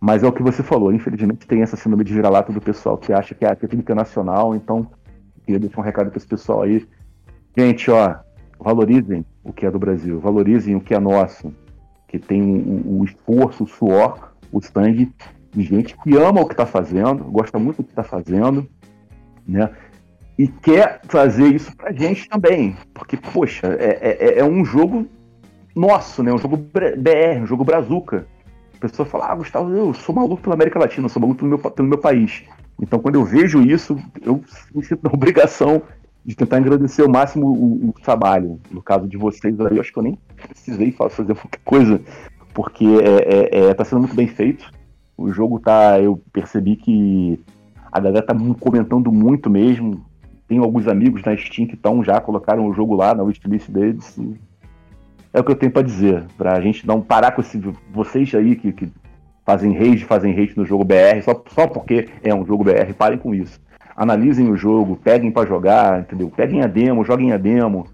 [0.00, 3.12] Mas é o que você falou, infelizmente tem essa síndrome de vira-lata do pessoal que
[3.12, 4.86] acha que é, que é tudo internacional, então
[5.44, 6.86] queria deixar um recado para esse pessoal aí.
[7.56, 8.16] Gente, ó,
[8.60, 11.52] valorizem o que é do Brasil, valorizem o que é nosso,
[12.08, 15.12] que tem o, esforço, o suor, o sangue
[15.52, 18.68] de gente que ama o que está fazendo, gosta muito do que está fazendo,
[19.46, 19.70] né?
[20.38, 22.76] e quer fazer isso pra gente também.
[22.92, 25.06] Porque, poxa, é, é, é um jogo
[25.74, 26.32] nosso, né?
[26.32, 28.26] Um jogo BR, um jogo brazuca.
[28.76, 31.58] A pessoa fala, ah, Gustavo, eu sou maluco pela América Latina, sou maluco pelo meu,
[31.58, 32.44] pelo meu país.
[32.80, 34.42] Então, quando eu vejo isso, eu
[34.74, 35.82] me sinto na obrigação
[36.26, 38.58] de tentar agradecer ao máximo o, o, trabalho.
[38.72, 40.18] No caso de vocês aí, eu acho que eu nem
[40.48, 42.00] precisei fazer qualquer coisa,
[42.52, 44.68] porque é, é, é, tá sendo muito bem feito.
[45.16, 46.00] O jogo tá.
[46.00, 47.40] Eu percebi que
[47.92, 50.04] a galera tá comentando muito mesmo.
[50.48, 54.18] Tenho alguns amigos na Steam que estão já, colocaram o jogo lá na wishlist deles.
[55.32, 56.24] É o que eu tenho para dizer.
[56.36, 57.56] Pra gente não parar com esse.
[57.92, 58.92] Vocês aí que, que
[59.44, 63.16] fazem rage, fazem hate no jogo BR, só, só porque é um jogo BR, parem
[63.16, 63.60] com isso.
[63.96, 66.30] Analisem o jogo, peguem para jogar, entendeu?
[66.34, 67.86] Peguem a demo, joguem a demo.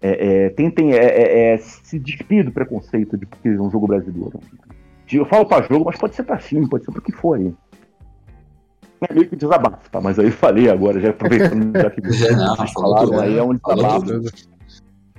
[0.00, 3.88] É, é, tentem é, é, é se despir do preconceito de que é um jogo
[3.88, 4.38] brasileiro.
[5.10, 7.36] Eu falo para jogo, mas pode ser para filme, pode ser para o que for
[7.36, 7.52] aí
[9.00, 10.00] é meio que desabafo, tá?
[10.00, 13.54] Mas aí eu falei agora, já aproveitando já que já não, falaram, aí é um
[13.54, 14.22] desabafo.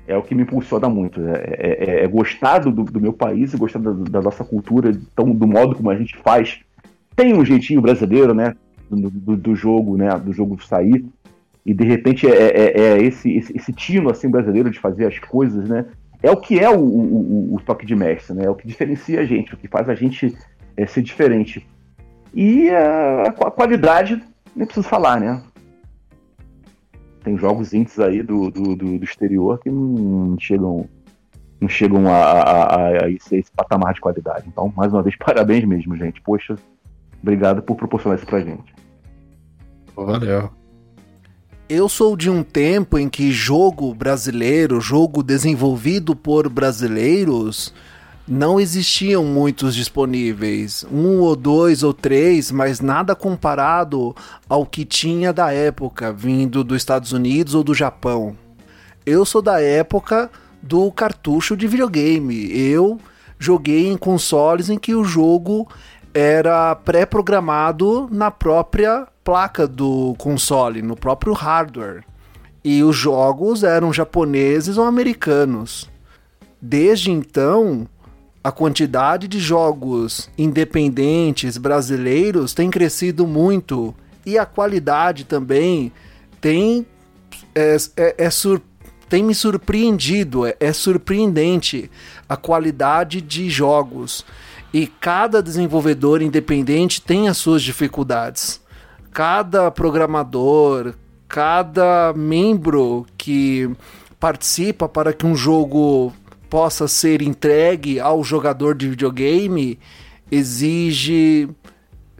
[0.07, 1.21] É o que me impulsiona muito.
[1.21, 5.31] É, é, é, gostar do, do, meu país e gostar da, da, nossa cultura, então,
[5.31, 6.59] do modo como a gente faz.
[7.15, 8.55] Tem um jeitinho brasileiro, né?
[8.89, 10.09] Do, do, do jogo, né?
[10.17, 11.05] Do jogo sair.
[11.65, 15.19] E de repente é, é, é esse, esse, esse, tino assim, brasileiro de fazer as
[15.19, 15.85] coisas, né?
[16.21, 18.45] É o que é o, o, o toque de mestre, né?
[18.45, 20.35] É o que diferencia a gente, o que faz a gente
[20.75, 21.65] é, ser diferente.
[22.33, 24.21] E a, a qualidade,
[24.55, 25.43] nem preciso falar, né?
[27.23, 30.89] Tem jogos índices aí do, do, do, do, exterior que não chegam,
[31.59, 34.45] não chegam a, a, a, esse, esse patamar de qualidade.
[34.47, 36.21] Então, mais uma vez, parabéns mesmo, gente.
[36.21, 36.55] Poxa,
[37.21, 38.73] obrigado por proporcionar isso pra gente.
[39.95, 40.49] Valeu.
[41.67, 47.73] Eu sou de um tempo em que jogo brasileiro, jogo desenvolvido por brasileiros,
[48.27, 54.15] não existiam muitos disponíveis, um ou dois ou três, mas nada comparado
[54.47, 58.35] ao que tinha da época, vindo dos Estados Unidos ou do Japão.
[59.05, 60.29] Eu sou da época
[60.61, 62.51] do cartucho de videogame.
[62.55, 62.99] Eu
[63.39, 65.67] joguei em consoles em que o jogo
[66.13, 72.03] era pré-programado na própria placa do console, no próprio hardware.
[72.63, 75.89] E os jogos eram japoneses ou americanos.
[76.61, 77.87] Desde então,
[78.43, 83.93] a quantidade de jogos independentes brasileiros tem crescido muito
[84.25, 85.91] e a qualidade também
[86.41, 86.85] tem
[87.53, 88.61] é, é, é sur,
[89.07, 91.89] tem me surpreendido, é, é surpreendente
[92.27, 94.25] a qualidade de jogos
[94.73, 98.61] e cada desenvolvedor independente tem as suas dificuldades.
[99.11, 100.93] Cada programador,
[101.27, 103.69] cada membro que
[104.19, 106.13] participa para que um jogo
[106.49, 109.79] possa ser entregue ao jogador de videogame
[110.31, 111.49] exige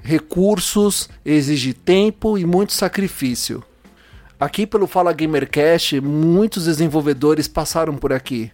[0.01, 3.63] recursos, exige tempo e muito sacrifício.
[4.39, 8.51] Aqui pelo Fala Gamercast, muitos desenvolvedores passaram por aqui.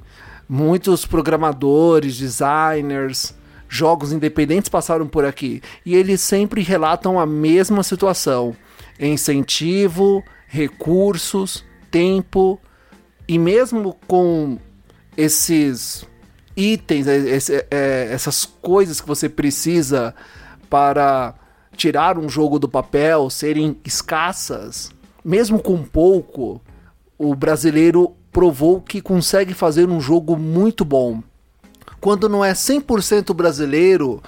[0.50, 3.34] Muitos programadores, designers,
[3.68, 5.62] jogos independentes passaram por aqui.
[5.86, 8.56] E eles sempre relatam a mesma situação:
[9.00, 12.60] incentivo, recursos, tempo.
[13.28, 14.60] E mesmo com
[15.18, 16.06] esses
[16.56, 20.14] itens, esse, é, essas coisas que você precisa
[20.70, 21.34] para
[21.76, 24.92] tirar um jogo do papel serem escassas,
[25.24, 26.62] mesmo com pouco,
[27.18, 31.22] o brasileiro provou que consegue fazer um jogo muito bom.
[32.06, 34.22] Quando não é 100% brasileiro,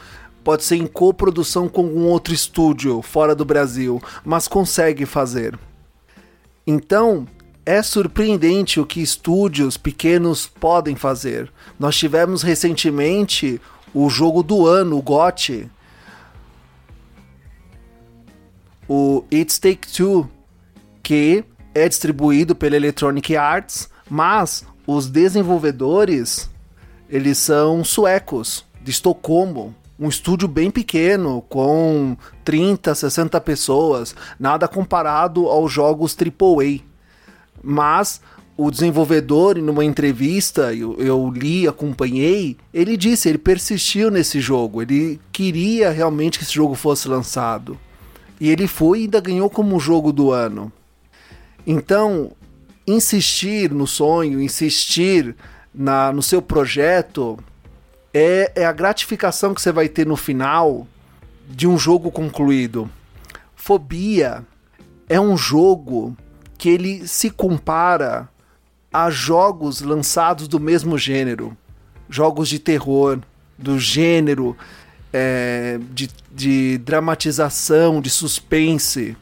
[0.43, 5.55] pode ser em coprodução com um outro estúdio fora do Brasil, mas consegue fazer.
[6.65, 7.27] Então,
[7.63, 11.53] é surpreendente o que estúdios pequenos podem fazer.
[11.77, 13.61] Nós tivemos recentemente
[13.93, 15.69] o jogo do ano, o GOT,
[18.89, 20.27] o It's Take Two,
[21.03, 26.49] que é distribuído pela Electronic Arts, mas os desenvolvedores
[27.09, 35.47] eles são suecos, de Estocolmo, um estúdio bem pequeno, com 30, 60 pessoas, nada comparado
[35.47, 36.81] aos jogos AAA.
[37.63, 38.21] Mas
[38.55, 45.19] o desenvolvedor, numa entrevista, eu, eu, li, acompanhei, ele disse, ele persistiu nesse jogo, ele
[45.31, 47.77] queria realmente que esse jogo fosse lançado.
[48.39, 50.71] E ele foi e ainda ganhou como jogo do ano.
[51.65, 52.31] Então,
[52.87, 55.35] insistir no sonho, insistir
[55.73, 57.37] na, no seu projeto,
[58.13, 60.87] é, é a gratificação que você vai ter no final
[61.47, 62.89] de um jogo concluído.
[63.55, 64.43] Fobia
[65.07, 66.15] é um jogo
[66.57, 68.27] que ele se compara
[68.91, 71.55] a jogos lançados do mesmo gênero,
[72.09, 73.19] jogos de terror,
[73.57, 74.57] do gênero
[75.13, 79.15] é, de, de dramatização, de suspense.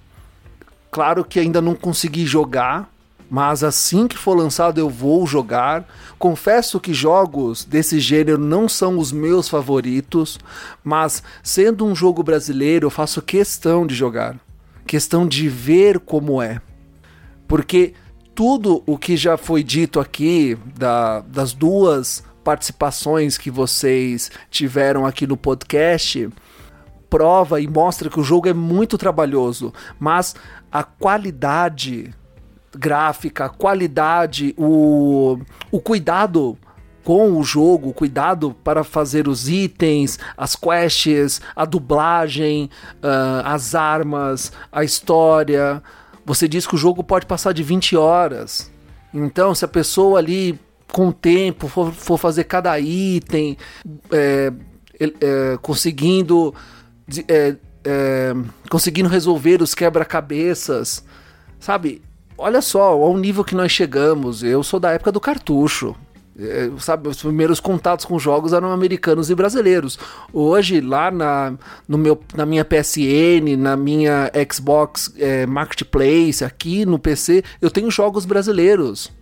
[0.91, 2.89] Claro que ainda não consegui jogar,
[3.29, 5.87] mas assim que for lançado eu vou jogar.
[6.17, 10.39] Confesso que jogos desse gênero não são os meus favoritos,
[10.83, 14.37] mas sendo um jogo brasileiro, eu faço questão de jogar,
[14.85, 16.61] questão de ver como é.
[17.47, 17.93] Porque
[18.33, 25.25] tudo o que já foi dito aqui da, das duas participações que vocês tiveram aqui
[25.25, 26.29] no podcast
[27.09, 30.35] prova e mostra que o jogo é muito trabalhoso, mas
[30.71, 32.13] a qualidade
[32.77, 35.39] gráfica, qualidade, o,
[35.71, 36.57] o cuidado
[37.03, 44.51] com o jogo, cuidado para fazer os itens, as quests, a dublagem, uh, as armas,
[44.71, 45.83] a história.
[46.25, 48.71] Você diz que o jogo pode passar de 20 horas.
[49.13, 50.59] Então, se a pessoa ali
[50.91, 53.55] com o tempo for, for fazer cada item,
[54.11, 54.51] é,
[54.99, 56.53] é, conseguindo
[57.27, 57.55] é,
[57.85, 58.33] é,
[58.69, 61.05] conseguindo resolver os quebra-cabeças,
[61.59, 62.01] sabe?
[62.37, 64.43] Olha só, ao nível que nós chegamos.
[64.43, 65.95] Eu sou da época do cartucho.
[66.37, 69.97] É, sabe, os primeiros contatos com jogos eram americanos e brasileiros.
[70.33, 71.53] Hoje, lá na,
[71.87, 77.89] no meu, na minha PSN, na minha Xbox é, Marketplace, aqui no PC, eu tenho
[77.89, 79.13] jogos brasileiros.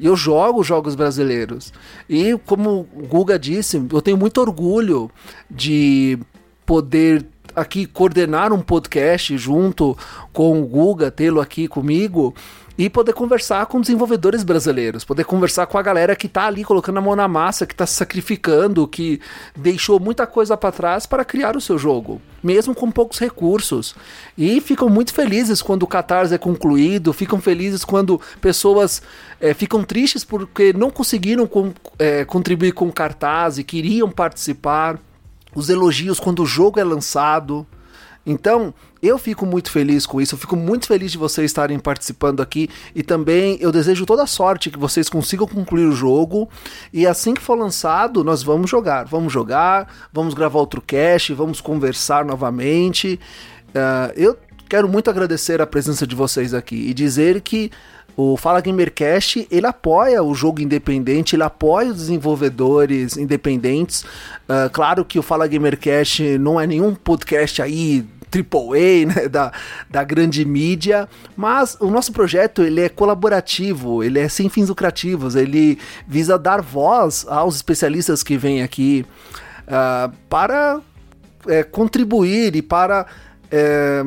[0.00, 1.74] E eu jogo jogos brasileiros.
[2.08, 5.10] E como o Guga disse, eu tenho muito orgulho
[5.50, 6.18] de
[6.64, 9.96] poder aqui coordenar um podcast junto
[10.32, 12.34] com o Guga, tê-lo aqui comigo
[12.76, 16.98] e poder conversar com desenvolvedores brasileiros, poder conversar com a galera que está ali colocando
[16.98, 19.20] a mão na massa, que está se sacrificando, que
[19.54, 23.94] deixou muita coisa para trás para criar o seu jogo, mesmo com poucos recursos.
[24.36, 29.02] E ficam muito felizes quando o Catarse é concluído, ficam felizes quando pessoas
[29.40, 34.98] é, ficam tristes porque não conseguiram com, é, contribuir com o cartaz e queriam participar.
[35.54, 37.66] Os elogios quando o jogo é lançado.
[38.24, 38.72] Então,
[39.02, 42.68] eu fico muito feliz com isso, eu fico muito feliz de vocês estarem participando aqui
[42.94, 46.48] e também eu desejo toda sorte que vocês consigam concluir o jogo
[46.92, 49.04] e assim que for lançado, nós vamos jogar.
[49.06, 53.18] Vamos jogar, vamos gravar outro cast, vamos conversar novamente.
[53.70, 54.38] Uh, eu
[54.68, 57.72] quero muito agradecer a presença de vocês aqui e dizer que
[58.16, 64.02] o Fala Gamercast ele apoia o jogo independente, ele apoia os desenvolvedores independentes.
[64.02, 69.52] Uh, claro que o Fala Gamercast não é nenhum podcast aí AAA, né, da,
[69.90, 75.36] da grande mídia, mas o nosso projeto ele é colaborativo, ele é sem fins lucrativos,
[75.36, 79.04] ele visa dar voz aos especialistas que vêm aqui
[79.66, 80.80] uh, para
[81.46, 83.06] é, contribuir e para
[83.50, 84.02] é,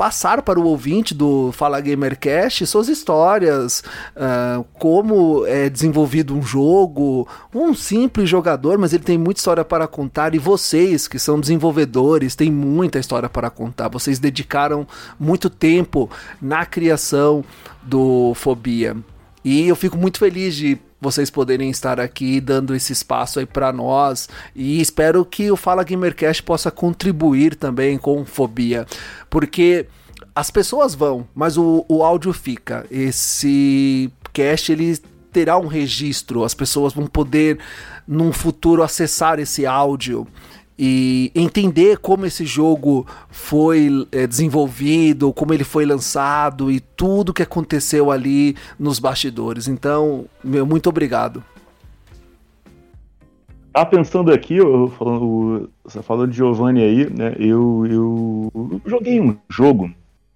[0.00, 3.84] passar para o ouvinte do Fala Gamercast suas histórias,
[4.16, 9.86] uh, como é desenvolvido um jogo, um simples jogador, mas ele tem muita história para
[9.86, 13.88] contar e vocês que são desenvolvedores têm muita história para contar.
[13.88, 14.86] Vocês dedicaram
[15.18, 16.08] muito tempo
[16.40, 17.44] na criação
[17.82, 18.96] do Fobia.
[19.44, 23.72] E eu fico muito feliz de vocês poderem estar aqui dando esse espaço aí para
[23.72, 24.28] nós.
[24.54, 28.86] E espero que o Fala Gamercast possa contribuir também com Fobia,
[29.28, 29.86] porque
[30.34, 32.86] as pessoas vão, mas o, o áudio fica.
[32.90, 34.98] Esse cast ele
[35.32, 37.58] terá um registro, as pessoas vão poder
[38.06, 40.26] num futuro acessar esse áudio
[40.82, 47.42] e entender como esse jogo foi é, desenvolvido, como ele foi lançado e tudo que
[47.42, 49.68] aconteceu ali nos bastidores.
[49.68, 51.44] Então, meu muito obrigado.
[53.74, 57.34] Tá pensando aqui, eu falando, você falou de Giovanni aí, né?
[57.38, 59.90] Eu, eu, joguei um jogo,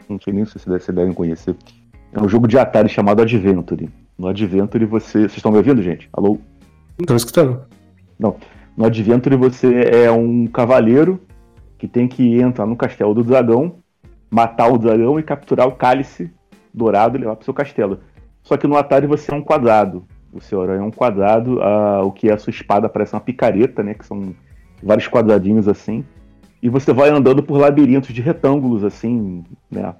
[0.07, 1.57] não sei nem se vocês devem conhecer.
[2.12, 3.88] É um jogo de Atari chamado Adventure.
[4.18, 5.20] No Adventure você.
[5.20, 6.07] Vocês estão me ouvindo, gente?
[6.12, 6.38] Alô?
[7.01, 7.62] Estamos escutando.
[8.18, 8.36] Não.
[8.76, 11.20] No Adventure você é um cavaleiro
[11.78, 13.76] que tem que entrar no castelo do dragão,
[14.30, 16.32] matar o dragão e capturar o cálice
[16.72, 18.00] dourado e levar para o seu castelo.
[18.42, 20.04] Só que no Atari você é um quadrado.
[20.32, 23.20] O seu herói é um quadrado, a, o que é a sua espada parece uma
[23.20, 23.94] picareta, né?
[23.94, 24.34] Que são
[24.82, 26.04] vários quadradinhos assim.
[26.60, 29.94] E você vai andando por labirintos de retângulos, assim, né?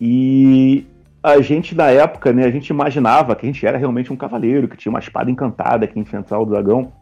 [0.00, 0.86] E
[1.22, 4.68] a gente, na época, né, a gente imaginava que a gente era realmente um cavaleiro,
[4.68, 6.92] que tinha uma espada encantada que enfrentava o dragão.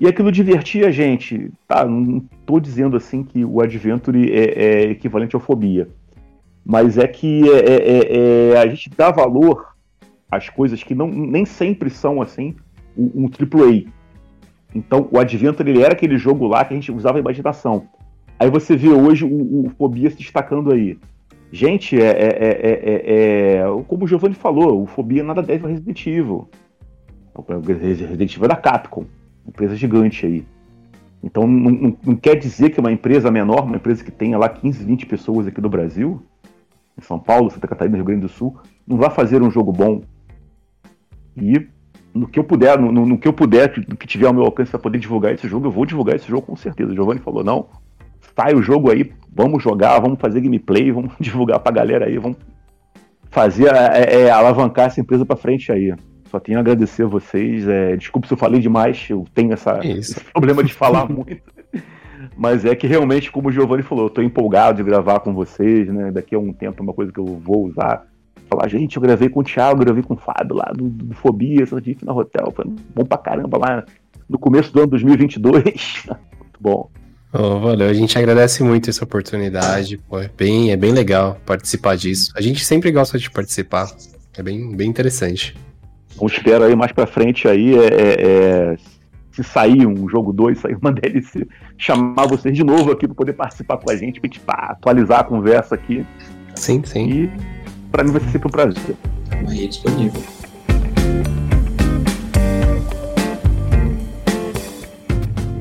[0.00, 1.52] E aquilo divertia a gente.
[1.68, 5.90] Tá, não estou dizendo assim que o Adventure é, é, equivalente ao Fobia.
[6.64, 9.74] Mas é que é, é, é, é a gente dá valor
[10.30, 12.56] às coisas que não, nem sempre são assim
[12.96, 13.92] um, AAA.
[14.74, 17.86] Então, o Adventure ele era aquele jogo lá que a gente usava a imaginação.
[18.38, 20.98] Aí você vê hoje o, o Fobia se destacando aí.
[21.52, 26.48] Gente, é, é, é, como o Giovanni falou, o Fobia nada deve ao Resident Evil.
[27.66, 29.04] Resident Evil é da Capcom
[29.46, 30.44] empresa gigante aí.
[31.22, 34.48] Então não, não, não, quer dizer que uma empresa menor, uma empresa que tenha lá
[34.48, 36.22] 15, 20 pessoas aqui do Brasil,
[36.96, 40.02] em São Paulo, Santa Catarina, Rio Grande do Sul, não vai fazer um jogo bom.
[41.36, 41.66] E
[42.12, 44.70] no que eu puder, no, no que eu puder, no que tiver ao meu alcance
[44.70, 46.92] para poder divulgar esse jogo, eu vou divulgar esse jogo com certeza.
[46.92, 47.68] O Giovanni falou, não,
[48.34, 52.38] sai o jogo aí, vamos jogar, vamos fazer gameplay, vamos divulgar pra galera aí, vamos
[53.30, 55.94] fazer é, é, alavancar essa empresa para frente aí.
[56.30, 57.66] Só tenho a agradecer a vocês.
[57.66, 61.42] É, desculpe se eu falei demais, eu tenho essa, esse problema de falar muito.
[62.36, 65.88] Mas é que realmente, como o Giovanni falou, eu tô empolgado de gravar com vocês,
[65.92, 66.10] né?
[66.12, 68.06] Daqui a um tempo é uma coisa que eu vou usar.
[68.48, 71.66] Falar, gente, eu gravei com o Thiago, gravei com o Fábio lá do, do Fobia,
[71.66, 72.52] Santif na Hotel.
[72.54, 72.64] Foi
[72.94, 73.84] bom pra caramba lá
[74.28, 76.04] no começo do ano 2022.
[76.38, 76.90] Muito bom.
[77.32, 79.98] Oh, valeu, a gente agradece muito essa oportunidade.
[79.98, 82.32] Pô, é, bem, é bem legal participar disso.
[82.34, 83.88] A gente sempre gosta de participar.
[84.36, 85.54] É bem, bem interessante.
[86.14, 88.76] Então espero aí mais pra frente aí, é, é, é
[89.32, 91.46] se sair um jogo 2, sair uma DLC,
[91.78, 95.74] chamar vocês de novo aqui para poder participar com a gente, pra atualizar a conversa
[95.74, 96.04] aqui.
[96.54, 97.08] Sim, sim.
[97.08, 97.30] E
[97.90, 98.96] para mim vai ser sempre um prazer.
[99.48, 100.22] Aí disponível.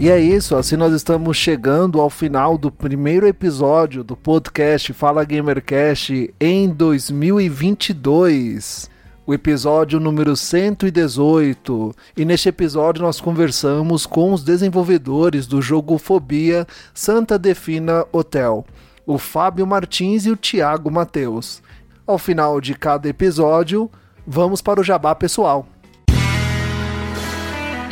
[0.01, 5.25] E é isso, assim nós estamos chegando ao final do primeiro episódio do podcast Fala
[5.25, 8.89] Gamercast em 2022
[9.29, 11.95] o episódio número 118.
[12.17, 16.65] E neste episódio nós conversamos com os desenvolvedores do jogo Fobia
[16.95, 18.65] Santa Defina Hotel,
[19.05, 21.61] o Fábio Martins e o Thiago Mateus.
[22.07, 23.87] Ao final de cada episódio,
[24.25, 25.67] vamos para o jabá pessoal.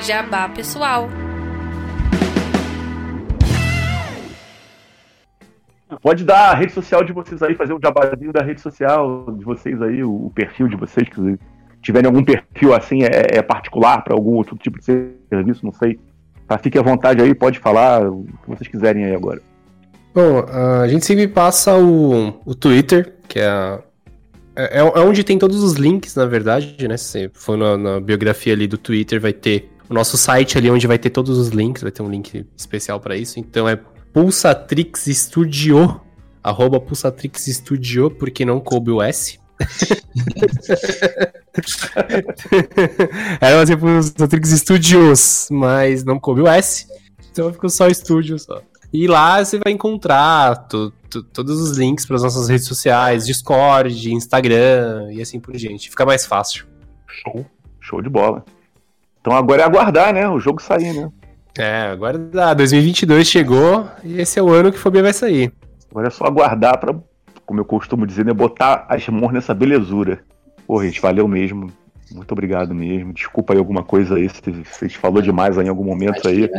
[0.02, 1.08] Jabá pessoal.
[6.02, 9.46] Pode dar a rede social de vocês aí, fazer um jabazinho da rede social de
[9.46, 11.40] vocês aí, o, perfil de vocês, que
[11.82, 15.98] tiverem algum perfil assim, é, é particular para algum outro tipo de serviço, não sei.
[16.46, 19.42] Tá, fique à vontade aí, pode falar o que vocês quiserem aí agora.
[20.14, 23.80] Bom, a gente sempre passa o, o Twitter, que é,
[24.56, 26.98] é, é onde tem todos os links, na verdade, né?
[26.98, 30.88] Se for na, na biografia ali do Twitter, vai ter o nosso site ali onde
[30.88, 33.40] vai ter todos os links, vai ter um link especial para isso.
[33.40, 33.80] Então é
[34.18, 36.02] Pulsatrix Studio,
[36.44, 39.40] arroba Pulsatrix Studio, porque não coube o S.
[43.40, 46.88] Era ser Pulsatrix Studios, mas não coube o S,
[47.32, 48.60] então ficou só estúdio só.
[48.92, 50.68] E lá você vai encontrar
[51.32, 55.92] todos os links para as nossas redes sociais, Discord, Instagram e assim por diante.
[55.92, 56.66] Fica mais fácil.
[57.06, 57.46] Show,
[57.80, 58.44] show de bola.
[59.22, 60.28] Então agora é aguardar, né?
[60.28, 61.12] O jogo sair, né?
[61.58, 62.54] É, agora dá.
[62.54, 65.52] 2022 chegou e esse é o ano que Fobia vai sair.
[65.90, 66.96] Agora é só aguardar pra,
[67.46, 70.20] como eu costumo dizer, né, botar as mãos nessa belezura.
[70.66, 71.72] Pô, gente, valeu mesmo.
[72.12, 73.14] Muito obrigado mesmo.
[73.14, 76.50] Desculpa aí alguma coisa aí, se a gente falou demais aí em algum momento aí.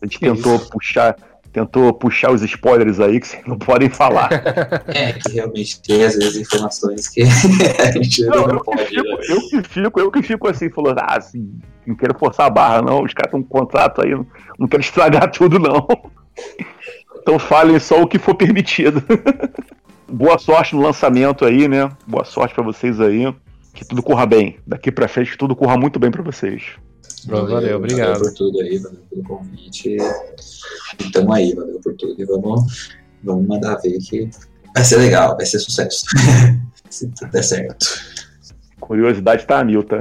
[0.00, 1.16] A gente tentou puxar,
[1.52, 4.30] tentou puxar os spoilers aí que vocês não podem falar.
[4.88, 7.22] É, que realmente tem às vezes informações que
[7.82, 8.94] a gente não, não pode.
[9.22, 12.82] Eu que fico, eu que fico assim, falou, ah, assim, não quero forçar a barra,
[12.82, 13.02] não.
[13.02, 14.26] Os caras estão com contrato aí, não,
[14.58, 15.86] não quero estragar tudo, não.
[17.20, 19.02] Então falem só o que for permitido.
[20.08, 21.90] Boa sorte no lançamento aí, né?
[22.06, 23.34] Boa sorte pra vocês aí.
[23.74, 24.58] Que tudo corra bem.
[24.66, 26.62] Daqui pra frente, que tudo corra muito bem pra vocês.
[27.26, 28.18] Valeu, obrigado.
[28.18, 29.96] Valeu por tudo aí, valeu pelo convite.
[31.00, 32.20] E tamo aí, valeu por tudo.
[32.20, 34.30] E vamos, vamos mandar ver que
[34.74, 36.06] vai ser legal, vai ser sucesso.
[36.88, 37.86] Se tudo der certo.
[38.86, 39.98] Curiosidade tá a mil, tá?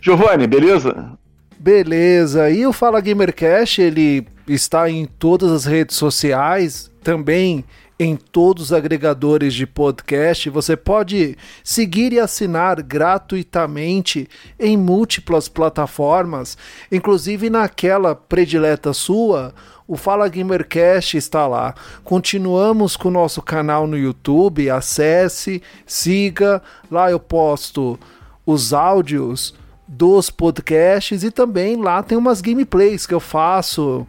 [0.00, 1.16] Giovanni, beleza?
[1.56, 7.64] Beleza, e o Fala Gamercast, ele está em todas as redes sociais, também
[7.96, 10.50] em todos os agregadores de podcast.
[10.50, 14.28] Você pode seguir e assinar gratuitamente
[14.58, 16.58] em múltiplas plataformas,
[16.90, 19.54] inclusive naquela predileta sua.
[19.92, 21.74] O Fala Gamercast está lá.
[22.02, 24.70] Continuamos com o nosso canal no YouTube.
[24.70, 26.62] Acesse, siga.
[26.90, 28.00] Lá eu posto
[28.46, 29.54] os áudios
[29.86, 34.06] dos podcasts e também lá tem umas gameplays que eu faço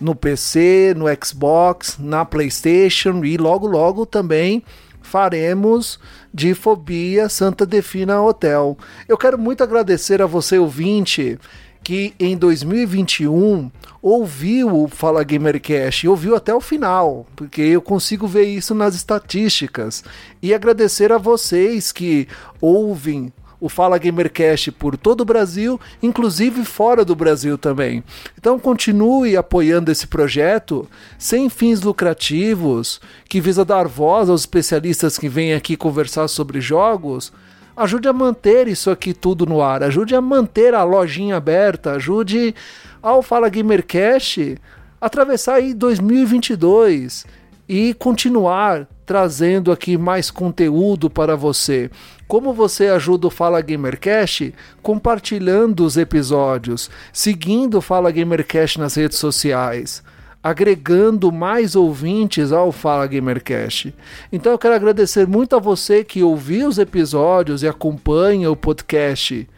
[0.00, 4.64] no PC, no Xbox, na PlayStation e logo logo também
[5.02, 6.00] faremos
[6.32, 8.76] de Fobia Santa Defina Hotel.
[9.06, 11.38] Eu quero muito agradecer a você ouvinte
[11.86, 13.70] que em 2021
[14.02, 20.02] ouviu o Fala Gamercast ouviu até o final, porque eu consigo ver isso nas estatísticas.
[20.42, 22.26] E agradecer a vocês que
[22.60, 28.02] ouvem o Fala Gamercast por todo o Brasil, inclusive fora do Brasil também.
[28.36, 35.28] Então continue apoiando esse projeto sem fins lucrativos, que visa dar voz aos especialistas que
[35.28, 37.32] vêm aqui conversar sobre jogos.
[37.76, 42.54] Ajude a manter isso aqui tudo no ar, ajude a manter a lojinha aberta, ajude
[43.02, 44.56] ao Fala Gamercast
[44.98, 47.26] atravessar aí 2022
[47.68, 51.90] e continuar trazendo aqui mais conteúdo para você.
[52.26, 54.54] Como você ajuda o Fala Gamercast?
[54.82, 60.02] Compartilhando os episódios, seguindo o Fala Gamercast nas redes sociais,
[60.46, 63.92] agregando mais ouvintes ao Fala Gamercast.
[64.32, 69.48] Então eu quero agradecer muito a você que ouviu os episódios e acompanha o podcast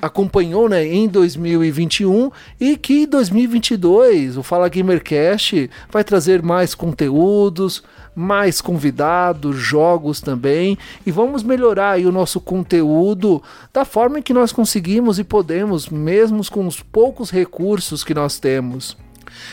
[0.00, 7.82] acompanhou né, em 2021 e que em 2022 o Fala Gamercast vai trazer mais conteúdos,
[8.14, 15.18] mais convidados, jogos também e vamos melhorar o nosso conteúdo da forma que nós conseguimos
[15.18, 18.96] e podemos, mesmo com os poucos recursos que nós temos.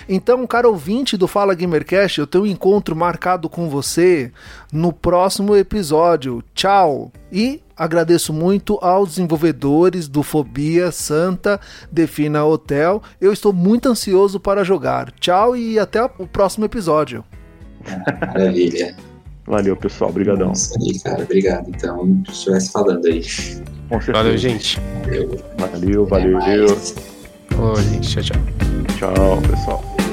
[0.07, 4.32] Então, cara ouvinte do Fala Gamercast, eu tenho um encontro marcado com você
[4.71, 6.43] no próximo episódio.
[6.53, 7.11] Tchau!
[7.32, 11.59] E agradeço muito aos desenvolvedores do Fobia Santa
[11.91, 13.03] Defina Hotel.
[13.19, 15.11] Eu estou muito ansioso para jogar.
[15.19, 17.23] Tchau e até o próximo episódio.
[18.34, 18.95] Maravilha.
[19.45, 20.09] Valeu, pessoal.
[20.09, 20.47] Obrigadão.
[20.47, 21.69] Nossa, aí, cara, obrigado.
[21.69, 23.21] Então, se estivesse falando aí.
[24.11, 24.80] Valeu, gente.
[25.03, 26.05] Valeu.
[26.07, 27.14] Valeu, valeu.
[27.58, 29.14] Ô, gente, tchau, tchau.
[29.14, 30.05] Tchau, pessoal.